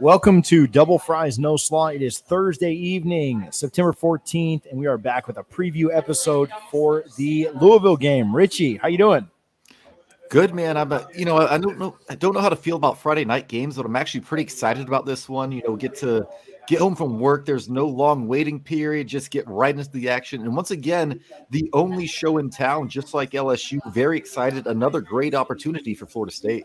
[0.00, 1.88] Welcome to Double Fries No Slaw.
[1.88, 7.04] It is Thursday evening, September 14th, and we are back with a preview episode for
[7.18, 8.34] the Louisville game.
[8.34, 9.28] Richie, how you doing?
[10.30, 10.78] Good man.
[10.78, 13.26] I'm a, you know I don't know I don't know how to feel about Friday
[13.26, 15.52] night games, but I'm actually pretty excited about this one.
[15.52, 16.26] You know, get to
[16.66, 17.44] get home from work.
[17.44, 19.06] There's no long waiting period.
[19.06, 20.40] Just get right into the action.
[20.40, 23.80] And once again, the only show in town, just like LSU.
[23.92, 24.66] Very excited.
[24.66, 26.64] Another great opportunity for Florida State.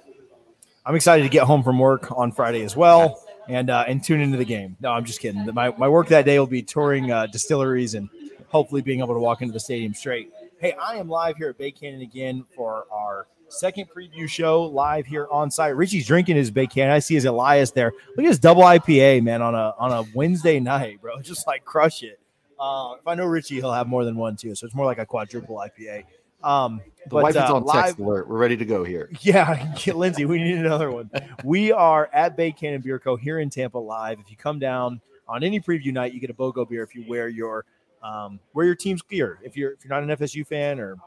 [0.85, 4.21] I'm excited to get home from work on Friday as well and uh, and tune
[4.21, 4.75] into the game.
[4.79, 5.45] No, I'm just kidding.
[5.53, 8.09] My, my work that day will be touring uh, distilleries and
[8.47, 10.31] hopefully being able to walk into the stadium straight.
[10.59, 15.05] Hey, I am live here at Bay Cannon again for our second preview show live
[15.05, 15.75] here on site.
[15.75, 16.93] Richie's drinking his Bay Cannon.
[16.93, 17.91] I see his Elias there.
[18.15, 21.19] Look at his double IPA, man, on a on a Wednesday night, bro.
[21.21, 22.19] Just like crush it.
[22.59, 24.55] Uh, if I know Richie, he'll have more than one too.
[24.55, 26.05] So it's more like a quadruple IPA.
[26.43, 28.27] Um, The but, wife is uh, on text live- alert.
[28.27, 29.11] We're ready to go here.
[29.21, 31.11] yeah, get Lindsay, we need another one.
[31.43, 33.15] We are at Bay Cannon Beer Co.
[33.15, 34.19] here in Tampa live.
[34.19, 37.05] If you come down on any preview night, you get a BOGO beer if you
[37.07, 37.65] wear your
[38.01, 39.39] um, wear your team's gear.
[39.43, 40.97] If you're if you're not an FSU fan or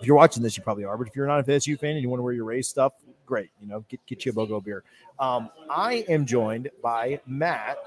[0.00, 0.96] if you're watching this, you probably are.
[0.96, 2.94] But if you're not an FSU fan and you want to wear your race stuff,
[3.26, 3.50] great.
[3.60, 4.82] You know, get get you a BOGO beer.
[5.18, 7.78] Um, I am joined by Matt,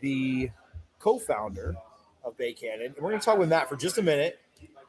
[0.00, 0.50] the
[0.98, 1.76] co-founder
[2.24, 4.40] of Bay Cannon, and we're going to talk with Matt for just a minute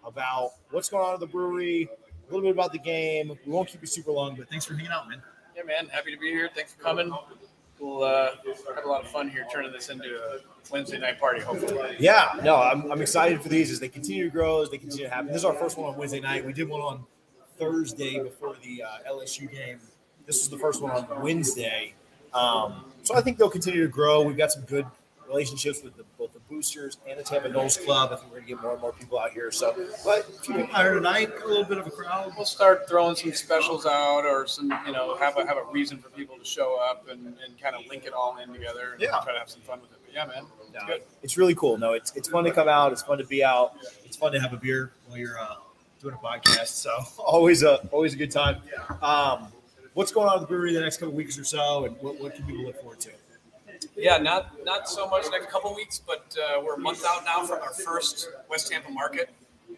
[0.06, 1.90] about what's going on at the brewery,
[2.28, 3.38] a little bit about the game.
[3.46, 5.22] We won't keep you super long, but thanks for hanging out, man.
[5.56, 5.88] Yeah, man.
[5.88, 6.50] Happy to be here.
[6.54, 7.14] Thanks for coming.
[7.80, 8.30] We'll uh,
[8.76, 10.40] have a lot of fun here turning this into a
[10.72, 11.96] Wednesday night party, hopefully.
[12.00, 15.06] Yeah, no, I'm, I'm excited for these as they continue to grow, as they continue
[15.06, 15.28] to happen.
[15.28, 16.46] This is our first one on Wednesday night.
[16.46, 17.04] We did one on
[17.58, 19.80] Thursday before the uh, LSU game.
[20.26, 21.94] This is the first one on Wednesday.
[22.34, 24.22] Um, so I think they'll continue to grow.
[24.22, 24.86] We've got some good
[25.28, 28.12] relationships with the, both the boosters and the Tampa Noles Club.
[28.12, 29.52] I think we're going to get more and more people out here.
[29.52, 32.34] So, but people out here tonight, a little bit of a crowd.
[32.36, 35.98] We'll start throwing some specials out or some, you know, have a, have a reason
[35.98, 39.02] for people to show up and, and kind of link it all in together and
[39.02, 39.20] Yeah.
[39.24, 39.98] try to have some fun with it.
[40.06, 40.46] But yeah, man.
[40.62, 41.02] It's No, good.
[41.24, 41.78] It's really cool.
[41.78, 42.92] No, it's it's fun to come out.
[42.92, 43.74] It's fun to be out.
[44.06, 45.56] It's fun to have a beer while you're uh,
[46.02, 46.68] doing a podcast.
[46.68, 48.58] So always a always a good time.
[49.02, 49.48] Um,
[49.94, 52.36] what's going on at the brewery the next couple weeks or so, and what, what
[52.36, 53.12] can people look forward to?
[53.96, 57.44] Yeah, not not so much next couple weeks, but uh, we're a month out now
[57.46, 59.30] from our first West Tampa market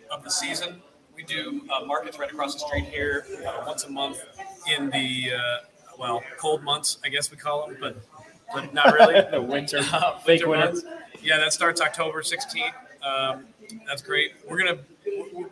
[0.10, 0.82] of the season.
[1.16, 4.20] We do uh, markets right across the street here uh, once a month
[4.78, 5.58] in the uh,
[6.00, 7.98] well cold months, I guess we call them, but
[8.54, 9.22] but not really.
[9.32, 10.66] The winter, Uh, fake winter.
[10.66, 10.84] months.
[11.22, 12.72] Yeah, that starts October 16th.
[13.04, 13.46] Um,
[13.88, 14.34] that's great.
[14.50, 14.78] We're gonna.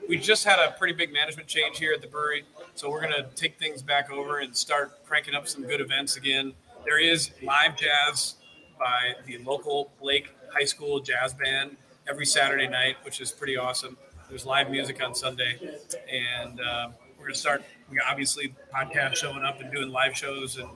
[0.07, 2.45] We just had a pretty big management change here at the brewery,
[2.75, 6.53] so we're gonna take things back over and start cranking up some good events again.
[6.85, 8.35] There is live jazz
[8.77, 13.97] by the local Blake High School jazz band every Saturday night, which is pretty awesome.
[14.29, 15.59] There's live music on Sunday,
[16.11, 17.63] and uh, we're gonna start.
[17.89, 20.67] We obviously podcast showing up and doing live shows, and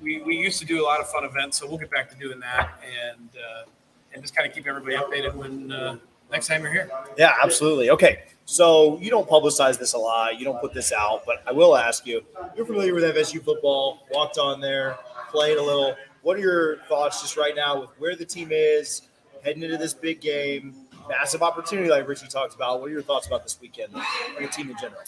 [0.00, 2.16] we, we used to do a lot of fun events, so we'll get back to
[2.16, 3.64] doing that and uh,
[4.12, 5.96] and just kind of keep everybody updated when uh,
[6.30, 6.90] next time you're here.
[7.16, 7.90] Yeah, absolutely.
[7.90, 10.38] Okay, so you don't publicize this a lot.
[10.38, 12.22] You don't put this out, but I will ask you.
[12.56, 14.00] You're familiar with FSU football.
[14.10, 14.98] Walked on there,
[15.30, 15.96] played a little.
[16.22, 19.02] What are your thoughts just right now with where the team is
[19.44, 20.74] heading into this big game?
[21.08, 22.80] Massive opportunity, like Richie talked about.
[22.80, 25.00] What are your thoughts about this weekend for the team in general?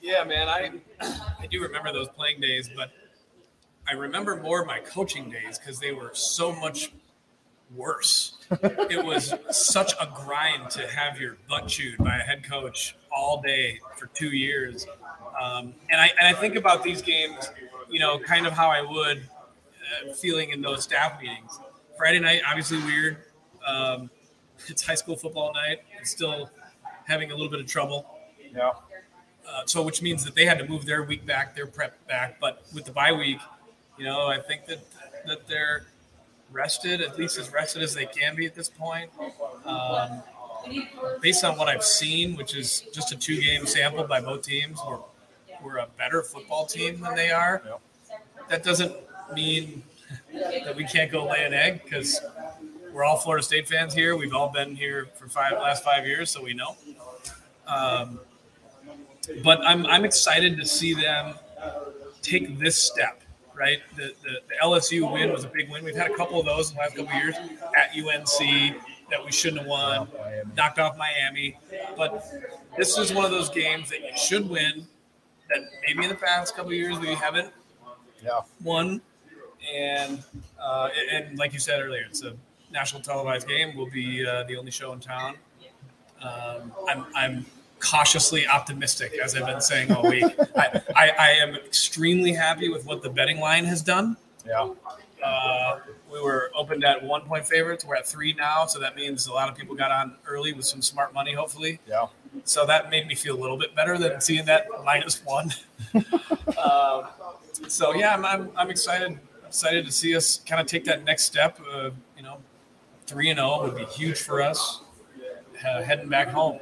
[0.00, 0.70] Yeah, man, I
[1.40, 2.90] I do remember those playing days, but
[3.88, 6.92] I remember more of my coaching days because they were so much
[7.74, 8.36] worse.
[8.62, 13.42] it was such a grind to have your butt chewed by a head coach all
[13.42, 14.86] day for two years.
[15.40, 17.50] Um, and I and I think about these games,
[17.90, 19.28] you know, kind of how I would
[20.14, 21.58] feeling in those staff meetings.
[21.96, 23.18] Friday night, obviously weird.
[23.66, 24.10] Um,
[24.68, 25.80] it's high school football night.
[26.00, 26.50] It's still
[27.06, 28.18] having a little bit of trouble.
[28.54, 28.70] Yeah.
[29.48, 32.40] Uh, so which means that they had to move their week back, their prep back.
[32.40, 33.38] But with the bye week,
[33.98, 34.80] you know, I think that
[35.26, 35.86] that they're
[36.50, 39.10] rested, at least as rested as they can be at this point.
[39.64, 40.22] Um,
[41.20, 44.98] based on what I've seen, which is just a two-game sample by both teams, we're
[45.62, 47.62] we're a better football team than they are.
[48.48, 48.94] That doesn't
[49.34, 49.82] mean
[50.32, 52.20] that we can't go lay an egg because
[52.92, 54.16] we're all Florida State fans here.
[54.16, 56.76] We've all been here for five last five years, so we know.
[57.66, 58.20] Um,
[59.42, 61.34] but I'm I'm excited to see them
[62.22, 63.20] take this step.
[63.56, 65.84] Right, the, the the LSU win was a big win.
[65.84, 69.24] We've had a couple of those in the last couple of years at UNC that
[69.24, 70.08] we shouldn't have won,
[70.56, 71.56] knocked off Miami.
[71.96, 72.24] But
[72.76, 74.88] this is one of those games that you should win.
[75.50, 77.52] That maybe in the past couple of years we haven't
[78.20, 78.40] Yeah.
[78.64, 79.00] won,
[79.72, 80.22] and
[80.60, 82.34] uh, and like you said earlier, it's a
[82.72, 83.76] national televised game.
[83.76, 85.36] We'll be uh, the only show in town.
[86.22, 87.46] Um, I'm I'm
[87.80, 90.24] cautiously optimistic, as I've been saying all week.
[90.56, 94.16] I, I, I am extremely happy with what the betting line has done.
[94.46, 94.70] Yeah.
[95.24, 95.80] Uh,
[96.10, 97.84] we were opened at one point favorites.
[97.84, 100.64] We're at three now, so that means a lot of people got on early with
[100.64, 101.80] some smart money, hopefully.
[101.86, 102.06] Yeah.
[102.44, 105.50] So that made me feel a little bit better than seeing that minus one.
[105.94, 107.04] um,
[107.68, 109.18] so yeah, I'm, I'm, I'm excited
[109.54, 111.60] excited to see us kind of take that next step.
[111.72, 112.38] Uh, you know,
[113.06, 114.80] three and zero would be huge for us
[115.64, 116.58] uh, heading back home.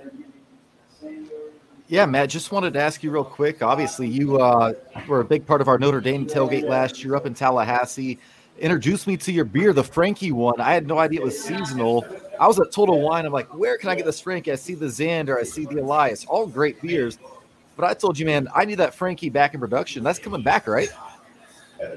[1.88, 3.62] Yeah, Matt, just wanted to ask you real quick.
[3.62, 4.74] Obviously, you uh,
[5.08, 8.18] were a big part of our Notre Dame tailgate last year up in Tallahassee.
[8.58, 10.60] Introduced me to your beer, the Frankie one.
[10.60, 12.04] I had no idea it was seasonal.
[12.38, 13.24] I was at Total Wine.
[13.24, 14.52] I'm like, where can I get this Frankie?
[14.52, 17.18] I see the Xander, I see the Elias, all great beers.
[17.74, 20.04] But I told you, man, I need that Frankie back in production.
[20.04, 20.90] That's coming back, right?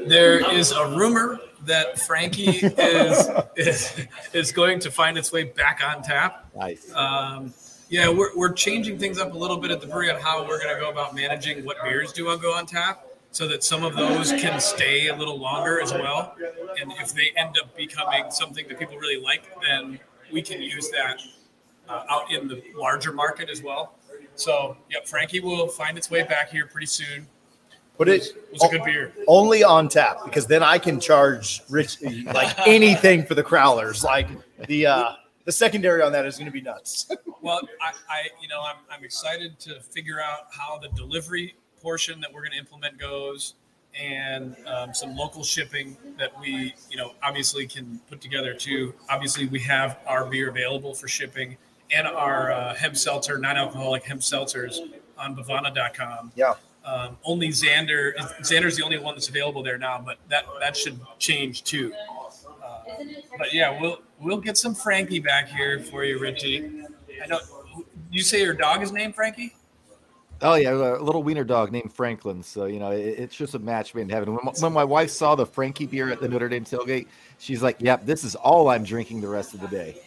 [0.07, 2.43] There is a rumor that Frankie
[2.77, 6.49] is, is is going to find its way back on tap.
[6.55, 6.93] Nice.
[6.93, 7.53] Um,
[7.89, 10.59] yeah, we're, we're changing things up a little bit at the brewery on how we're
[10.59, 13.95] going to go about managing what beers do go on tap so that some of
[13.95, 16.35] those can stay a little longer as well.
[16.81, 19.99] And if they end up becoming something that people really like, then
[20.31, 21.19] we can use that
[21.89, 23.95] uh, out in the larger market as well.
[24.35, 27.27] So, yep, Frankie will find its way back here pretty soon.
[27.97, 29.13] But it It was a good beer.
[29.27, 34.03] only on tap because then I can charge rich like anything for the crowlers.
[34.03, 34.27] Like
[34.67, 35.13] the uh
[35.45, 37.07] the secondary on that is going to be nuts.
[37.41, 42.19] Well, I, I you know, I'm, I'm excited to figure out how the delivery portion
[42.21, 43.53] that we're going to implement goes
[43.93, 48.95] and um, some local shipping that we, you know, obviously can put together too.
[49.11, 51.55] Obviously, we have our beer available for shipping
[51.91, 54.79] and our uh, hemp seltzer, non alcoholic hemp seltzers
[55.19, 56.31] on Bavana.com.
[56.35, 56.55] Yeah.
[56.85, 60.99] Um, only Xander, Xander's the only one that's available there now, but that, that should
[61.17, 61.91] change too.
[62.63, 62.81] Uh,
[63.37, 66.83] but yeah, we'll we'll get some Frankie back here for you, Richie.
[67.23, 67.39] I know
[68.11, 69.55] you say your dog is named Frankie.
[70.41, 72.43] Oh yeah, a little wiener dog named Franklin.
[72.43, 74.33] So you know, it, it's just a match made in heaven.
[74.35, 77.07] When my, when my wife saw the Frankie beer at the Notre Dame tailgate,
[77.39, 80.01] she's like, "Yep, this is all I'm drinking the rest of the day."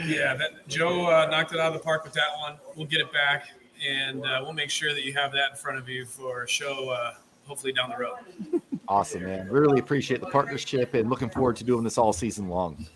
[0.07, 2.57] Yeah, that Joe uh, knocked it out of the park with that one.
[2.77, 3.49] We'll get it back,
[3.87, 6.49] and uh, we'll make sure that you have that in front of you for a
[6.49, 7.15] show, uh,
[7.47, 8.63] hopefully down the road.
[8.89, 9.49] Awesome, man.
[9.49, 12.87] Really appreciate the partnership and looking forward to doing this all season long.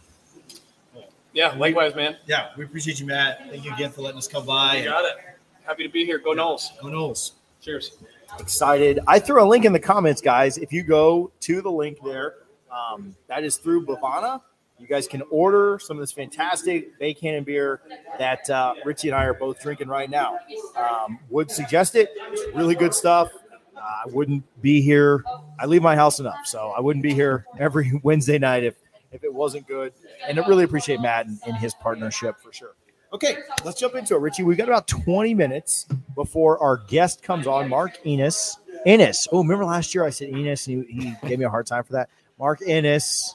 [1.32, 2.16] Yeah, likewise, man.
[2.26, 3.48] Yeah, we appreciate you, Matt.
[3.50, 4.78] Thank you again for letting us come by.
[4.78, 5.14] You got it.
[5.62, 6.18] Happy to be here.
[6.18, 6.76] Go Noles.
[6.80, 7.34] Who knows?
[7.60, 7.98] Cheers.
[8.38, 9.00] Excited.
[9.06, 10.58] I threw a link in the comments, guys.
[10.58, 12.34] If you go to the link there,
[12.70, 14.40] um, that is through Bavana.
[14.80, 17.82] You guys can order some of this fantastic Bay Cannon beer
[18.18, 20.38] that uh, Richie and I are both drinking right now.
[20.74, 22.10] Um, would suggest it.
[22.32, 23.30] It's really good stuff.
[23.76, 25.22] Uh, I wouldn't be here.
[25.58, 28.76] I leave my house enough, so I wouldn't be here every Wednesday night if
[29.12, 29.92] if it wasn't good.
[30.26, 32.74] And I really appreciate Matt and, and his partnership for sure.
[33.12, 34.44] Okay, let's jump into it, Richie.
[34.44, 38.58] We've got about 20 minutes before our guest comes on, Mark Enos.
[38.86, 39.26] Ennis.
[39.32, 41.82] Oh, remember last year I said Enos and he, he gave me a hard time
[41.84, 42.08] for that.
[42.38, 43.34] Mark Ennis.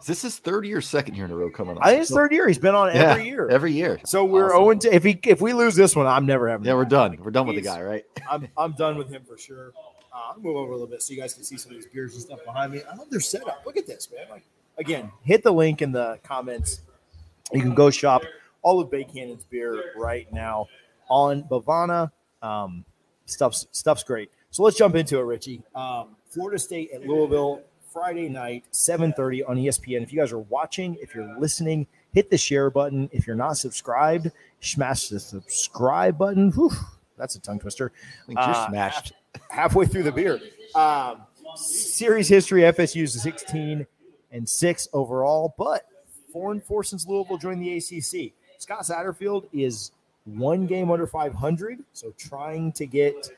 [0.00, 1.82] Is this his third year, or second year in a row coming on?
[1.82, 2.46] I think it's third year.
[2.46, 3.48] He's been on Yeah, every year.
[3.48, 3.98] Every year.
[4.04, 4.80] so we're Awesome.
[4.80, 7.16] 0 to if he if we lose this one, I'm never having Yeah, we're done.
[7.20, 8.04] We're done with the guy, right?
[8.30, 9.72] I'm I'm done with him for sure.
[10.12, 11.86] Uh, I'll move over a little bit so you guys can see some of these
[11.86, 12.80] beers and stuff behind me.
[12.90, 13.62] I love their setup.
[13.66, 14.26] Look at this, man.
[14.30, 14.44] Like
[14.78, 16.80] again, hit the link in the comments.
[17.52, 18.22] You can go shop
[18.62, 20.66] all of Bay Cannon's beer right now
[21.08, 22.10] on Bavana.
[22.42, 22.84] Um,
[23.26, 24.30] stuff's stuff's great.
[24.50, 25.62] So let's jump into it, Richie.
[25.74, 30.02] Um, Florida State at Louisville Friday night, 7:30 on ESPN.
[30.02, 33.08] If you guys are watching, if you're listening, hit the share button.
[33.12, 34.30] If you're not subscribed,
[34.60, 36.50] smash the subscribe button.
[36.52, 36.70] Whew,
[37.16, 37.92] that's a tongue twister
[38.22, 39.12] I think you're Uh, smashed.
[39.50, 40.40] halfway through the beer.
[40.74, 41.22] Um,
[41.56, 43.86] series history: FSU is 16
[44.32, 45.86] and six overall, but
[46.32, 48.32] four and four since Louisville joined the ACC.
[48.58, 49.92] Scott Satterfield is
[50.24, 53.30] one game under 500, so trying to get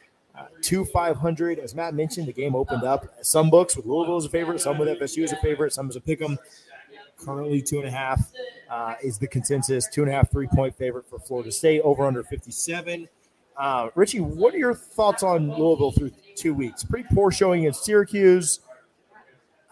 [0.62, 1.58] to 500.
[1.58, 3.06] As Matt mentioned, the game opened up.
[3.22, 5.96] Some books with Louisville as a favorite, some with FSU as a favorite, some as
[5.96, 6.38] a pick 'em.
[7.18, 8.32] Currently, two and a half
[8.70, 9.88] uh, is the consensus.
[9.88, 11.82] Two and a half, three point favorite for Florida State.
[11.82, 13.08] Over under 57.
[13.56, 16.82] Uh, Richie, what are your thoughts on Louisville through two weeks?
[16.82, 18.60] Pretty poor showing against Syracuse.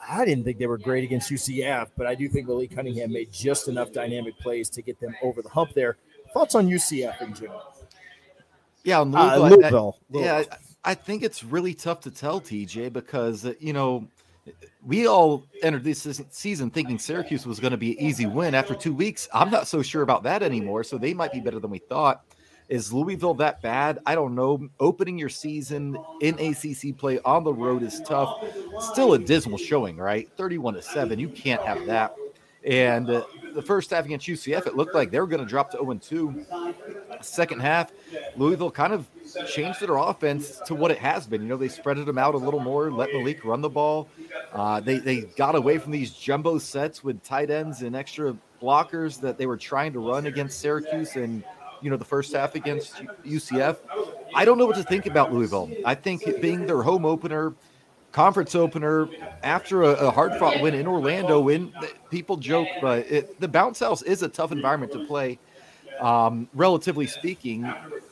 [0.06, 3.32] I didn't think they were great against UCF, but I do think Lily Cunningham made
[3.32, 5.96] just enough dynamic plays to get them over the hump there.
[6.34, 7.62] Thoughts on UCF in general?
[8.88, 9.96] Yeah, on Uh, Louisville, I- I- Louisville.
[10.10, 10.42] yeah,
[10.84, 14.08] I, I think it's really tough to tell TJ because uh, you know
[14.82, 18.54] we all entered this season thinking Syracuse was going to be an easy win.
[18.54, 20.84] After two weeks, I'm not so sure about that anymore.
[20.84, 22.24] So they might be better than we thought.
[22.70, 23.98] Is Louisville that bad?
[24.06, 24.66] I don't know.
[24.80, 28.42] Opening your season in ACC play on the road is tough.
[28.80, 30.30] Still a dismal showing, right?
[30.38, 31.18] 31 to 7.
[31.18, 32.14] You can't have that.
[32.64, 33.24] And uh,
[33.54, 35.94] the first half against UCF, it looked like they were going to drop to 0
[35.94, 36.46] 2.
[37.20, 37.92] Second half,
[38.36, 39.06] Louisville kind of
[39.48, 41.42] changed their offense to what it has been.
[41.42, 44.08] You know, they spreaded them out a little more, let Malik run the ball.
[44.52, 49.20] Uh, they they got away from these jumbo sets with tight ends and extra blockers
[49.20, 51.44] that they were trying to run against Syracuse and
[51.80, 53.76] you know the first half against UCF.
[54.34, 55.70] I don't know what to think about Louisville.
[55.84, 57.54] I think being their home opener,
[58.12, 59.08] conference opener
[59.42, 61.72] after a, a hard fought win in Orlando, win
[62.10, 65.38] people joke, but it, the bounce house is a tough environment to play,
[66.00, 67.70] um, relatively speaking.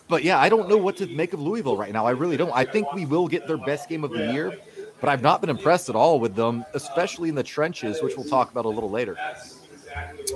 [0.08, 2.06] But yeah, I don't know what to make of Louisville right now.
[2.06, 2.52] I really don't.
[2.52, 4.56] I think we will get their best game of the year,
[5.00, 8.28] but I've not been impressed at all with them, especially in the trenches, which we'll
[8.28, 9.16] talk about a little later.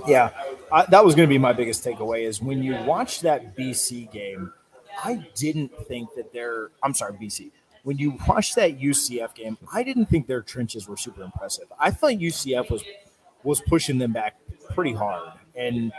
[0.07, 0.31] Yeah,
[0.73, 2.23] I, that was going to be my biggest takeaway.
[2.23, 4.53] Is when you watch that BC game,
[5.05, 7.53] I didn't think that their I'm sorry BC.
[7.83, 11.67] When you watch that UCF game, I didn't think their trenches were super impressive.
[11.79, 12.85] I thought UCF was
[13.43, 14.37] was pushing them back
[14.75, 15.93] pretty hard, and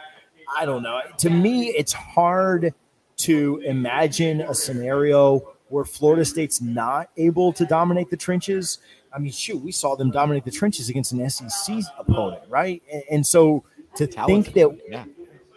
[0.58, 1.02] I don't know.
[1.20, 2.74] To me, it's hard
[3.18, 8.80] to imagine a scenario where Florida State's not able to dominate the trenches.
[9.14, 12.84] I mean, shoot, we saw them dominate the trenches against an SEC opponent, right?
[12.92, 13.64] And, and so
[13.96, 15.06] to think that, yeah.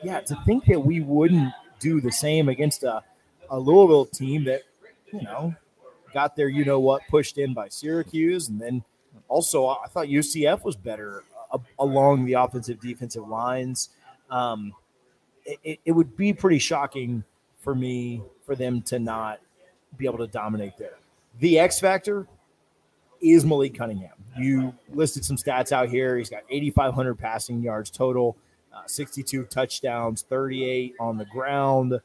[0.03, 3.03] yeah, to think that we wouldn't do the same against a,
[3.51, 4.63] a Louisville team that,
[5.13, 5.55] you know,
[6.15, 8.49] got their, you know what, pushed in by Syracuse.
[8.49, 8.83] And then
[9.29, 13.91] also, I thought UCF was better uh, along the offensive defensive lines.
[14.31, 14.73] Um,
[15.45, 17.25] it, it would be pretty shocking
[17.59, 19.41] for me for them to not
[19.99, 20.99] be able to dominate there.
[21.41, 22.27] The X factor
[23.21, 24.11] is Malik Cunningham.
[24.39, 26.17] You listed some stats out here.
[26.17, 28.37] He's got 8,500 passing yards total,
[28.75, 32.01] uh, 62 touchdowns, 38 on the ground.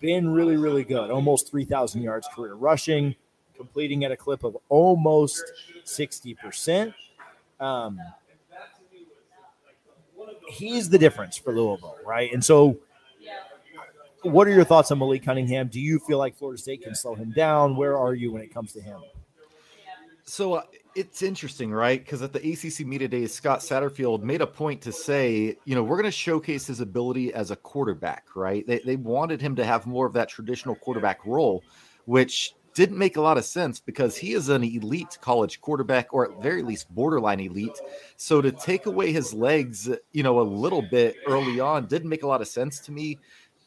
[0.00, 1.10] Been really, really good.
[1.10, 3.14] Almost 3,000 yards career rushing,
[3.56, 5.44] completing at a clip of almost
[5.84, 6.94] 60%.
[7.60, 8.00] Um,
[10.48, 12.32] he's the difference for Louisville, right?
[12.32, 12.78] And so
[14.22, 15.68] what are your thoughts on Malik Cunningham?
[15.68, 17.76] Do you feel like Florida State can slow him down?
[17.76, 19.00] Where are you when it comes to him?
[20.24, 20.62] So uh,
[20.94, 22.02] it's interesting, right?
[22.02, 25.82] Because at the ACC Media Days, Scott Satterfield made a point to say, you know,
[25.82, 28.66] we're going to showcase his ability as a quarterback, right?
[28.66, 31.62] They, they wanted him to have more of that traditional quarterback role,
[32.04, 36.30] which didn't make a lot of sense because he is an elite college quarterback, or
[36.30, 37.78] at very least borderline elite.
[38.16, 42.22] So to take away his legs, you know, a little bit early on didn't make
[42.22, 43.18] a lot of sense to me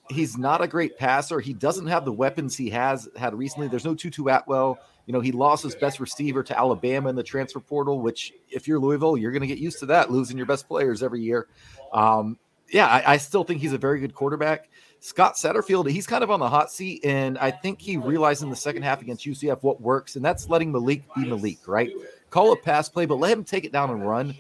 [0.09, 1.39] he's not a great passer.
[1.39, 3.67] He doesn't have the weapons he has had recently.
[3.67, 4.79] There's no Tutu Atwell.
[5.05, 8.67] You know, he lost his best receiver to Alabama in the transfer portal, which if
[8.67, 11.47] you're Louisville, you're going to get used to that, losing your best players every year.
[11.91, 12.37] Um,
[12.69, 14.69] yeah, I, I, still think he's a very good quarterback.
[14.99, 18.49] Scott Satterfield, he's kind of on the hot seat, and I think he realized in
[18.49, 21.91] the second half against UCF what works, and that's letting Malik be Malik, right?
[22.29, 24.33] Call a pass play, but let him take it down and run.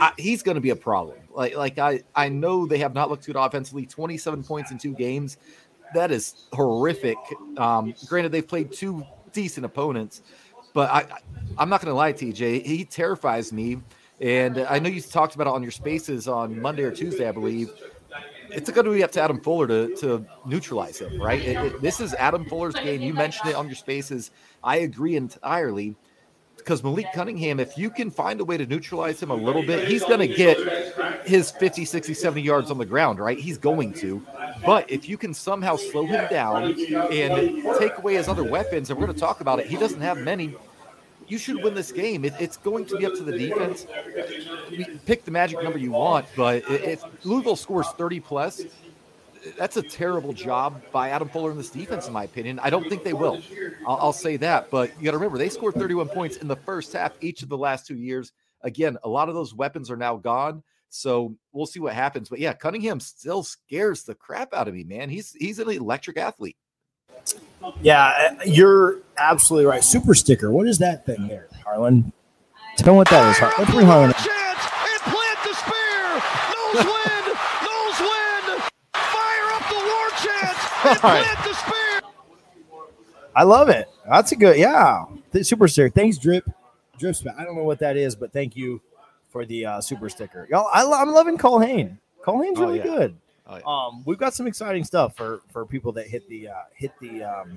[0.00, 1.18] I, he's going to be a problem.
[1.32, 3.86] Like, like I, I know they have not looked good offensively.
[3.86, 5.36] Twenty-seven points in two games,
[5.94, 7.16] that is horrific.
[7.56, 10.22] Um, granted, they've played two decent opponents,
[10.74, 11.06] but I,
[11.56, 12.64] I'm not going to lie, TJ.
[12.64, 13.78] He terrifies me,
[14.20, 17.32] and I know you talked about it on your spaces on Monday or Tuesday, I
[17.32, 17.70] believe.
[18.50, 21.40] It's going to be up to Adam Fuller to, to neutralize him, right?
[21.40, 23.02] It, it, this is Adam Fuller's game.
[23.02, 24.30] You mentioned it on your spaces.
[24.64, 25.96] I agree entirely
[26.68, 29.88] because Malik Cunningham, if you can find a way to neutralize him a little bit,
[29.88, 30.58] he's going to get
[31.26, 33.38] his 50, 60, 70 yards on the ground, right?
[33.38, 34.22] He's going to.
[34.66, 38.98] But if you can somehow slow him down and take away his other weapons, and
[38.98, 40.56] we're going to talk about it, he doesn't have many.
[41.26, 42.26] You should win this game.
[42.26, 43.86] It, it's going to be up to the defense.
[45.06, 48.60] Pick the magic number you want, but if Louisville scores 30 plus,
[49.56, 52.58] that's a terrible job by Adam Fuller in this defense, in my opinion.
[52.60, 53.40] I don't think they will.
[53.86, 54.70] I'll, I'll say that.
[54.70, 57.48] But you got to remember, they scored 31 points in the first half each of
[57.48, 58.32] the last two years.
[58.62, 60.62] Again, a lot of those weapons are now gone.
[60.90, 62.28] So we'll see what happens.
[62.28, 65.10] But yeah, Cunningham still scares the crap out of me, man.
[65.10, 66.56] He's he's an electric athlete.
[67.82, 68.06] Yeah,
[68.40, 69.84] uh, you're absolutely right.
[69.84, 70.50] Super sticker.
[70.50, 72.12] What is that thing there, Harlan?
[72.78, 73.42] Tell me what that is.
[73.58, 74.12] Let's bring Harlan.
[74.12, 76.22] Chance and plant the spear.
[76.54, 77.08] Noles win.
[83.34, 83.88] I love it.
[84.08, 85.04] That's a good, yeah.
[85.42, 85.90] Super sticker.
[85.90, 86.48] Thanks, Drip.
[86.98, 88.80] Drip I don't know what that is, but thank you
[89.28, 90.46] for the uh, super sticker.
[90.50, 91.98] Y'all, I, am loving Culhane.
[92.24, 92.96] Culhane's really oh, yeah.
[92.96, 93.16] good.
[93.46, 93.62] Oh, yeah.
[93.64, 97.22] Um, we've got some exciting stuff for for people that hit the uh, hit the
[97.22, 97.56] um,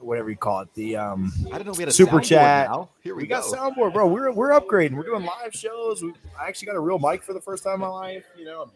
[0.00, 0.68] whatever you call it.
[0.74, 1.72] The um, I don't know.
[1.72, 2.68] We had a super chat.
[2.70, 2.88] Now.
[3.02, 3.40] Here we, we go.
[3.40, 4.08] got soundboard, bro.
[4.08, 4.92] We're we're upgrading.
[4.92, 6.02] We're doing live shows.
[6.02, 8.24] We, I actually got a real mic for the first time in my life.
[8.36, 8.70] You know,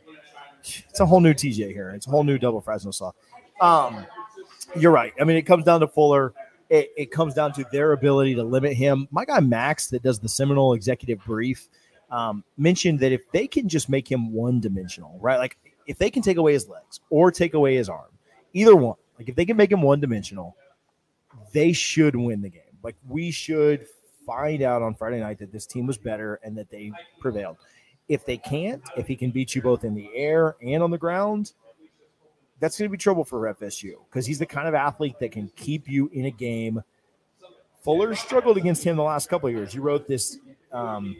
[0.62, 1.90] it's a whole new TJ here.
[1.90, 3.12] It's a whole new double Fries No Slaw.
[3.60, 4.06] Um,
[4.76, 5.12] you're right.
[5.20, 6.34] I mean, it comes down to Fuller.
[6.70, 9.06] It, it, comes down to their ability to limit him.
[9.10, 11.68] My guy Max, that does the Seminole executive brief,
[12.10, 15.38] um, mentioned that if they can just make him one dimensional, right?
[15.38, 18.10] Like if they can take away his legs or take away his arm,
[18.54, 20.56] either one, like if they can make him one dimensional,
[21.52, 22.62] they should win the game.
[22.82, 23.86] Like we should
[24.26, 27.58] find out on Friday night that this team was better and that they prevailed.
[28.08, 30.98] If they can't, if he can beat you both in the air and on the
[30.98, 31.52] ground,
[32.60, 35.50] that's going to be trouble for FSU because he's the kind of athlete that can
[35.56, 36.82] keep you in a game.
[37.82, 39.74] Fuller struggled against him the last couple of years.
[39.74, 40.38] You wrote this,
[40.72, 41.16] um,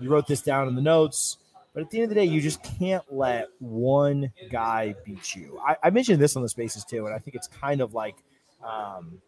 [0.00, 1.38] you wrote this down in the notes.
[1.74, 5.60] But at the end of the day, you just can't let one guy beat you.
[5.64, 8.16] I, I mentioned this on the spaces too, and I think it's kind of like,
[8.64, 9.20] um,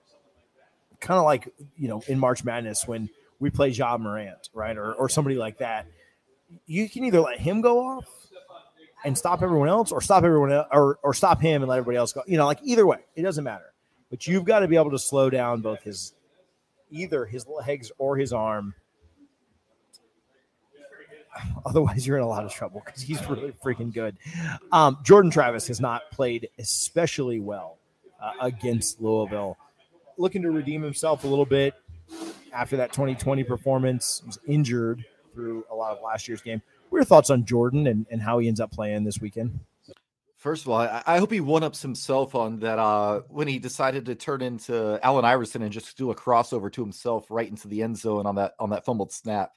[0.99, 4.95] kind of like you know in March Madness when we play Ja Morant, right, or
[4.95, 5.87] or somebody like that.
[6.67, 8.20] You can either let him go off
[9.05, 11.97] and stop everyone else, or stop everyone else, or or stop him and let everybody
[11.97, 12.23] else go.
[12.27, 13.73] You know, like either way, it doesn't matter.
[14.11, 16.15] But you've got to be able to slow down both his
[16.91, 18.75] either his legs or his arm
[21.67, 24.17] Otherwise, you're in a lot of trouble because he's really freaking good.
[24.73, 27.79] Um, Jordan Travis has not played especially well
[28.23, 29.57] uh, against Louisville.
[30.19, 31.75] Looking to redeem himself a little bit
[32.53, 34.21] after that 2020 performance.
[34.23, 36.61] He was injured through a lot of last year's game.
[36.91, 39.61] What are your thoughts on Jordan and, and how he ends up playing this weekend?
[40.37, 43.59] First of all, I, I hope he one ups himself on that uh, when he
[43.59, 47.69] decided to turn into Allen Iverson and just do a crossover to himself right into
[47.69, 49.53] the end zone on that on that fumbled snap.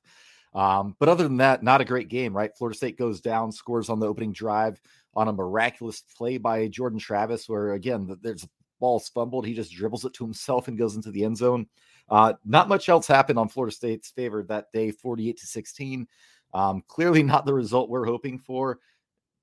[0.53, 2.55] Um, but other than that, not a great game, right?
[2.55, 4.79] Florida State goes down, scores on the opening drive
[5.15, 8.47] on a miraculous play by Jordan Travis, where again, there's
[8.79, 9.47] balls fumbled.
[9.47, 11.65] He just dribbles it to himself and goes into the end zone.
[12.09, 16.07] Uh, not much else happened on Florida State's favor that day, 48 to 16.
[16.53, 18.79] Um, clearly not the result we're hoping for.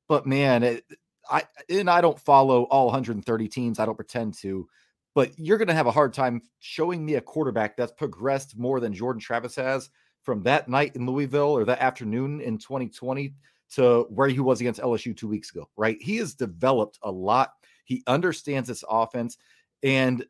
[0.09, 0.85] But man, it,
[1.31, 3.79] I and I don't follow all 130 teams.
[3.79, 4.69] I don't pretend to,
[5.15, 8.81] but you're going to have a hard time showing me a quarterback that's progressed more
[8.81, 9.91] than Jordan Travis has
[10.23, 13.35] from that night in Louisville or that afternoon in 2020
[13.73, 15.97] to where he was against LSU two weeks ago, right?
[16.01, 17.53] He has developed a lot.
[17.85, 19.39] He understands this offense.
[19.83, 20.25] And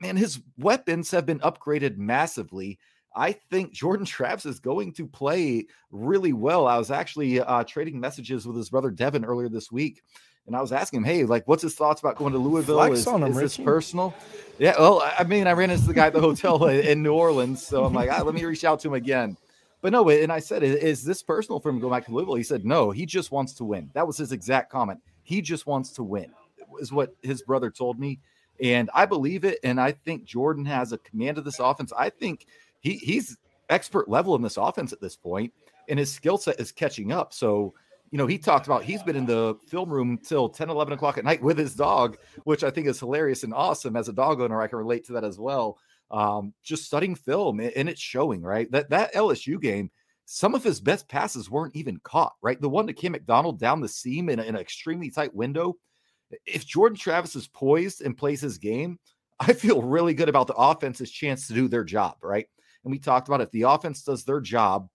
[0.00, 2.78] man, his weapons have been upgraded massively.
[3.14, 6.66] I think Jordan Travis is going to play really well.
[6.66, 10.02] I was actually uh, trading messages with his brother Devin earlier this week,
[10.46, 12.76] and I was asking him, "Hey, like, what's his thoughts about going to Louisville?
[12.76, 14.14] Flex is, him, is this personal?"
[14.58, 17.64] Yeah, well, I mean, I ran into the guy at the hotel in New Orleans,
[17.66, 19.36] so I'm like, ah, "Let me reach out to him again."
[19.82, 22.42] But no, and I said, "Is this personal for him going back to Louisville?" He
[22.42, 25.00] said, "No, he just wants to win." That was his exact comment.
[25.22, 26.32] He just wants to win,
[26.80, 28.20] is what his brother told me,
[28.60, 29.58] and I believe it.
[29.62, 31.92] And I think Jordan has a command of this offense.
[31.96, 32.46] I think
[32.82, 33.36] he he's
[33.70, 35.52] expert level in this offense at this point,
[35.88, 37.32] and his skill set is catching up.
[37.32, 37.72] So,
[38.10, 41.16] you know, he talked about he's been in the film room till 10, 11 o'clock
[41.16, 43.96] at night with his dog, which I think is hilarious and awesome.
[43.96, 45.78] As a dog owner, I can relate to that as well.
[46.10, 48.70] Um, just studying film and it's showing, right?
[48.70, 49.90] That that LSU game,
[50.26, 52.60] some of his best passes weren't even caught, right?
[52.60, 55.76] The one to Cam McDonald down the seam in, a, in an extremely tight window.
[56.44, 58.98] If Jordan Travis is poised and plays his game,
[59.40, 62.46] I feel really good about the offense's chance to do their job, right?
[62.84, 64.88] And we talked about if the offense does their job,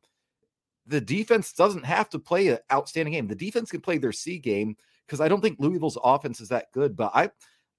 [0.85, 3.27] the defense doesn't have to play an outstanding game.
[3.27, 6.71] The defense can play their C game because I don't think Louisville's offense is that
[6.71, 6.95] good.
[6.95, 7.29] But I,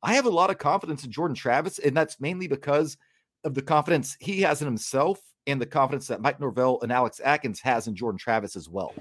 [0.03, 2.97] I have a lot of confidence in Jordan Travis, and that's mainly because
[3.44, 7.21] of the confidence he has in himself and the confidence that Mike Norvell and Alex
[7.25, 8.94] Atkins has in Jordan Travis as well.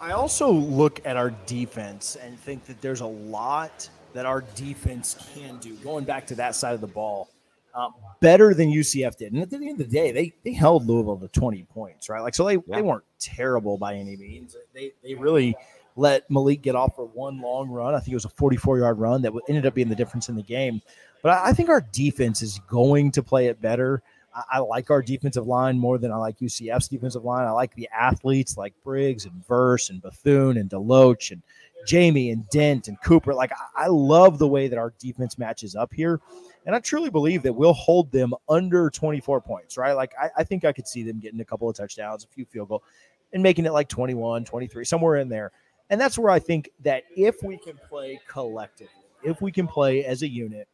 [0.00, 5.30] I also look at our defense and think that there's a lot that our defense
[5.34, 5.74] can do.
[5.76, 7.28] Going back to that side of the ball,
[7.74, 9.32] uh, better than UCF did.
[9.32, 12.20] And at the end of the day, they they held Louisville to 20 points, right?
[12.20, 12.60] Like so they, yeah.
[12.68, 14.56] they weren't terrible by any means.
[14.74, 15.56] They they really
[15.96, 17.94] let Malik get off for one long run.
[17.94, 20.36] I think it was a 44 yard run that ended up being the difference in
[20.36, 20.80] the game.
[21.22, 24.02] But I, I think our defense is going to play it better.
[24.34, 27.46] I, I, like our defensive line more than I like UCF's defensive line.
[27.46, 31.42] I like the athletes like Briggs and Verse and Bethune and Deloach and
[31.86, 33.34] Jamie and Dent and Cooper.
[33.34, 36.20] Like I, love the way that our defense matches up here.
[36.66, 39.92] And I truly believe that we'll hold them under 24 points, right?
[39.92, 42.44] Like, I, I, think I could see them getting a couple of touchdowns, a few
[42.44, 42.84] field goal,
[43.32, 45.52] and making it like 21, 23, somewhere in there.
[45.88, 50.04] And that's where I think that if we can play collectively, if we can play
[50.04, 50.68] as a unit,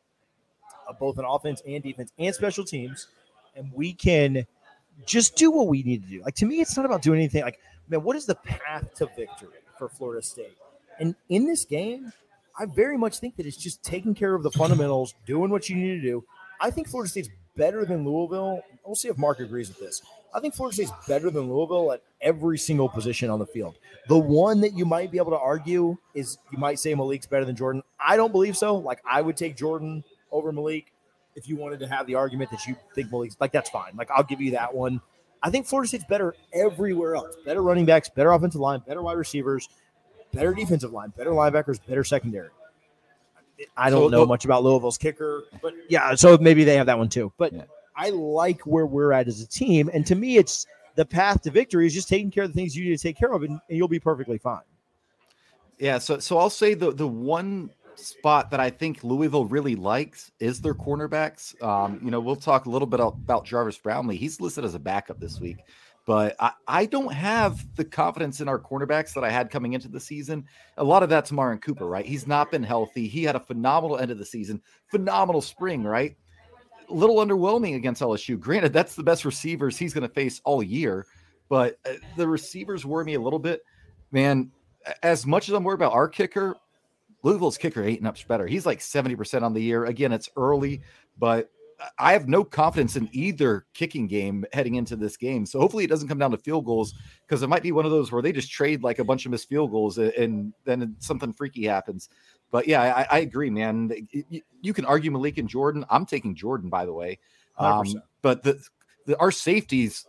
[0.89, 3.09] uh, both on offense and defense and special teams,
[3.55, 4.45] and we can
[5.07, 6.23] just do what we need to do.
[6.23, 7.43] Like, to me, it's not about doing anything.
[7.43, 10.59] Like, man, what is the path to victory for Florida State?
[10.99, 12.13] And in this game,
[12.59, 15.77] I very much think that it's just taking care of the fundamentals, doing what you
[15.77, 16.25] need to do.
[16.61, 18.63] I think Florida State's better than Louisville.
[18.85, 20.03] We'll see if Mark agrees with this.
[20.35, 23.79] I think Florida State's better than Louisville at every single position on the field.
[24.09, 27.45] The one that you might be able to argue is you might say Malik's better
[27.45, 27.83] than Jordan.
[27.99, 28.77] I don't believe so.
[28.77, 30.93] Like I would take Jordan over Malik
[31.35, 33.93] if you wanted to have the argument that you think Malik's like that's fine.
[33.97, 35.01] Like I'll give you that one.
[35.43, 37.37] I think Florida State's better everywhere else.
[37.45, 39.69] Better running backs, better offensive line, better wide receivers
[40.37, 42.51] better defensive line, better linebackers, better secondary.
[43.77, 46.99] I don't so, know much about Louisville's kicker, but yeah, so maybe they have that
[46.99, 47.33] one too.
[47.39, 47.63] But yeah.
[47.97, 49.91] I like where we're at as a team.
[49.93, 52.77] And to me, it's the path to victory is just taking care of the things
[52.77, 54.63] you need to take care of, and, and you'll be perfectly fine.
[55.79, 60.31] Yeah, so so I'll say the the one spot that I think Louisville really likes
[60.39, 61.61] is their cornerbacks.
[61.63, 64.17] Um, you know, we'll talk a little bit about Jarvis Brownlee.
[64.17, 65.59] He's listed as a backup this week,
[66.07, 69.89] but I, I don't have the confidence in our cornerbacks that I had coming into
[69.89, 70.47] the season.
[70.79, 72.07] A lot of that's Marin Cooper, right?
[72.07, 73.09] He's not been healthy.
[73.09, 76.17] He had a phenomenal end of the season, phenomenal spring, right?
[76.89, 78.39] A little underwhelming against LSU.
[78.39, 81.07] Granted, that's the best receivers he's going to face all year,
[81.49, 83.63] but uh, the receivers worry me a little bit.
[84.13, 84.53] Man,
[85.03, 86.55] as much as I'm worried about our kicker,
[87.25, 88.47] Louisville's kicker ain't much better.
[88.47, 89.87] He's like 70% on the year.
[89.87, 90.83] Again, it's early,
[91.19, 91.51] but
[91.99, 95.45] I have no confidence in either kicking game heading into this game.
[95.45, 96.95] So hopefully it doesn't come down to field goals
[97.27, 99.31] because it might be one of those where they just trade like a bunch of
[99.31, 102.09] missed field goals and, then something freaky happens.
[102.51, 103.91] But yeah, I, I agree, man.
[104.11, 105.85] You, you, can argue Malik and Jordan.
[105.91, 107.19] I'm taking Jordan, by the way.
[107.59, 107.87] Um,
[108.23, 108.63] but the,
[109.07, 110.07] the our safeties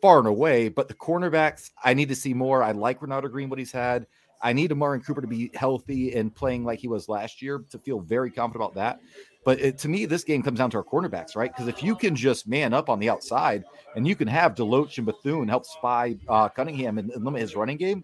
[0.00, 2.62] far and away, but the cornerbacks, I need to see more.
[2.62, 4.06] I like Renardo Green, what he's had.
[4.42, 7.78] I need Amari Cooper to be healthy and playing like he was last year to
[7.78, 9.00] feel very confident about that.
[9.46, 11.52] But it, to me, this game comes down to our cornerbacks, right?
[11.52, 13.62] Because if you can just man up on the outside
[13.94, 17.54] and you can have Deloach and Bethune help spy uh, Cunningham and, and limit his
[17.54, 18.02] running game,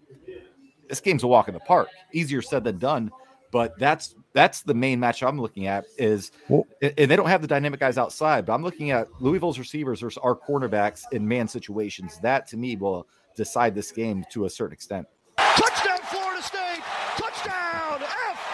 [0.87, 1.89] this game's a walk in the park.
[2.13, 3.11] Easier said than done.
[3.51, 7.41] But that's that's the main match I'm looking at is, well, and they don't have
[7.41, 8.45] the dynamic guys outside.
[8.45, 12.19] But I'm looking at Louisville's receivers versus our cornerbacks in man situations.
[12.21, 15.07] That to me will decide this game to a certain extent.
[15.37, 16.81] Touchdown, Florida State!
[17.17, 17.92] Touchdown!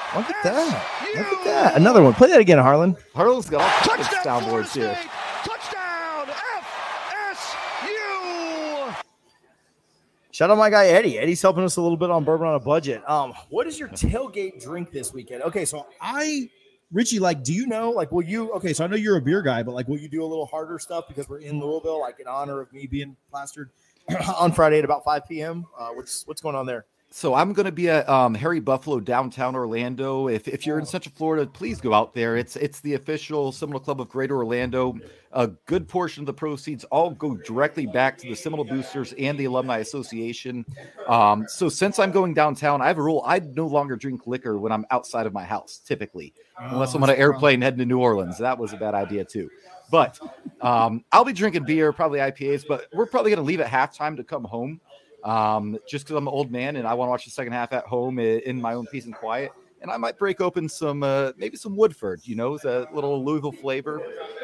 [0.10, 0.16] F.
[0.16, 1.14] Look at that!
[1.16, 1.76] Look at that!
[1.78, 2.14] Another one.
[2.14, 2.96] Play that again, Harlan.
[3.14, 4.98] Harlan's got all kinds of soundboards here.
[5.44, 6.28] Touchdown,
[7.32, 8.96] FSU.
[10.32, 11.20] Shout out my guy Eddie.
[11.20, 13.08] Eddie's helping us a little bit on bourbon on a budget.
[13.10, 15.44] Um, what is your tailgate drink this weekend?
[15.44, 16.50] Okay, so I
[16.92, 18.52] Richie, like, do you know, like, will you?
[18.54, 20.48] Okay, so I know you're a beer guy, but like, will you do a little
[20.48, 23.70] harder stuff because we're in Louisville, like, in honor of me being plastered
[24.38, 25.66] on Friday at about 5 p.m.
[25.78, 26.86] Uh, what's what's going on there?
[27.12, 30.28] So I'm going to be at um, Harry Buffalo downtown Orlando.
[30.28, 32.38] If, if you're in Central Florida, please go out there.
[32.38, 34.96] It's it's the official Seminole Club of Greater Orlando.
[35.32, 39.40] A good portion of the proceeds all go directly back to the Seminole Boosters and
[39.40, 40.64] the Alumni Association.
[41.08, 44.60] Um, so since I'm going downtown, I have a rule: I no longer drink liquor
[44.60, 47.86] when I'm outside of my house, typically, oh, unless I'm on an airplane heading to
[47.86, 48.38] New Orleans.
[48.38, 49.50] That was a bad idea too.
[49.92, 50.20] But
[50.62, 52.66] um, I'll be drinking beer, probably IPAs.
[52.68, 54.80] But we're probably going to leave at halftime to come home
[55.24, 57.74] um, just because I'm an old man and I want to watch the second half
[57.74, 59.52] at home in my own peace and quiet.
[59.82, 63.54] And I might break open some, uh, maybe some Woodford, you know, a little Louisville
[63.54, 64.02] flavor.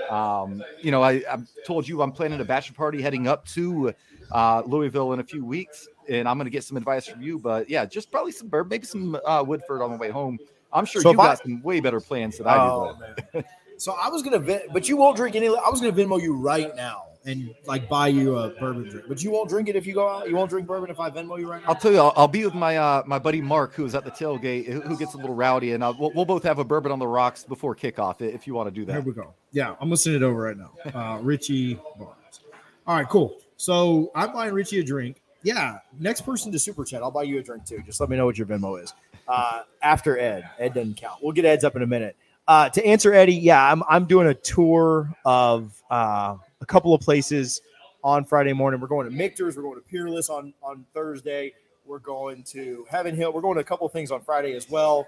[0.09, 3.93] Um, you know, I, I told you I'm planning a bachelor party heading up to
[4.31, 7.37] uh, Louisville in a few weeks, and I'm going to get some advice from you.
[7.37, 10.39] But yeah, just probably some bourbon, maybe some uh, Woodford on the way home.
[10.71, 12.97] I'm sure so you got I, some way better plans than I oh,
[13.33, 13.43] do.
[13.77, 14.39] so I was gonna,
[14.71, 15.47] but you won't drink any.
[15.47, 19.05] I was gonna Venmo you right now and like buy you a bourbon drink.
[19.07, 20.29] But you won't drink it if you go out.
[20.29, 21.69] You won't drink bourbon if I Venmo you right now.
[21.69, 21.97] I'll tell you.
[21.97, 24.97] I'll, I'll be with my uh, my buddy Mark, who's at the tailgate, who, who
[24.97, 27.75] gets a little rowdy, and we'll, we'll, both have a bourbon on the rocks before
[27.75, 28.93] kickoff if you want to do that.
[28.93, 29.33] Here we go.
[29.51, 30.71] Yeah, I'm gonna send it over right now.
[30.93, 32.41] Uh, Richie Barnes.
[32.85, 33.37] All right, cool.
[33.57, 35.21] So I'm buying Richie a drink.
[35.43, 37.81] Yeah, next person to super chat, I'll buy you a drink too.
[37.85, 38.93] Just let me know what your Venmo is.
[39.27, 41.19] Uh, after Ed, Ed doesn't count.
[41.21, 42.15] We'll get Ed's up in a minute.
[42.47, 47.01] Uh, to answer Eddie, yeah, I'm I'm doing a tour of uh, a couple of
[47.01, 47.61] places
[48.03, 48.79] on Friday morning.
[48.79, 49.57] We're going to Michter's.
[49.57, 51.53] We're going to Peerless on on Thursday.
[51.85, 53.31] We're going to Heaven Hill.
[53.33, 55.07] We're going to a couple of things on Friday as well.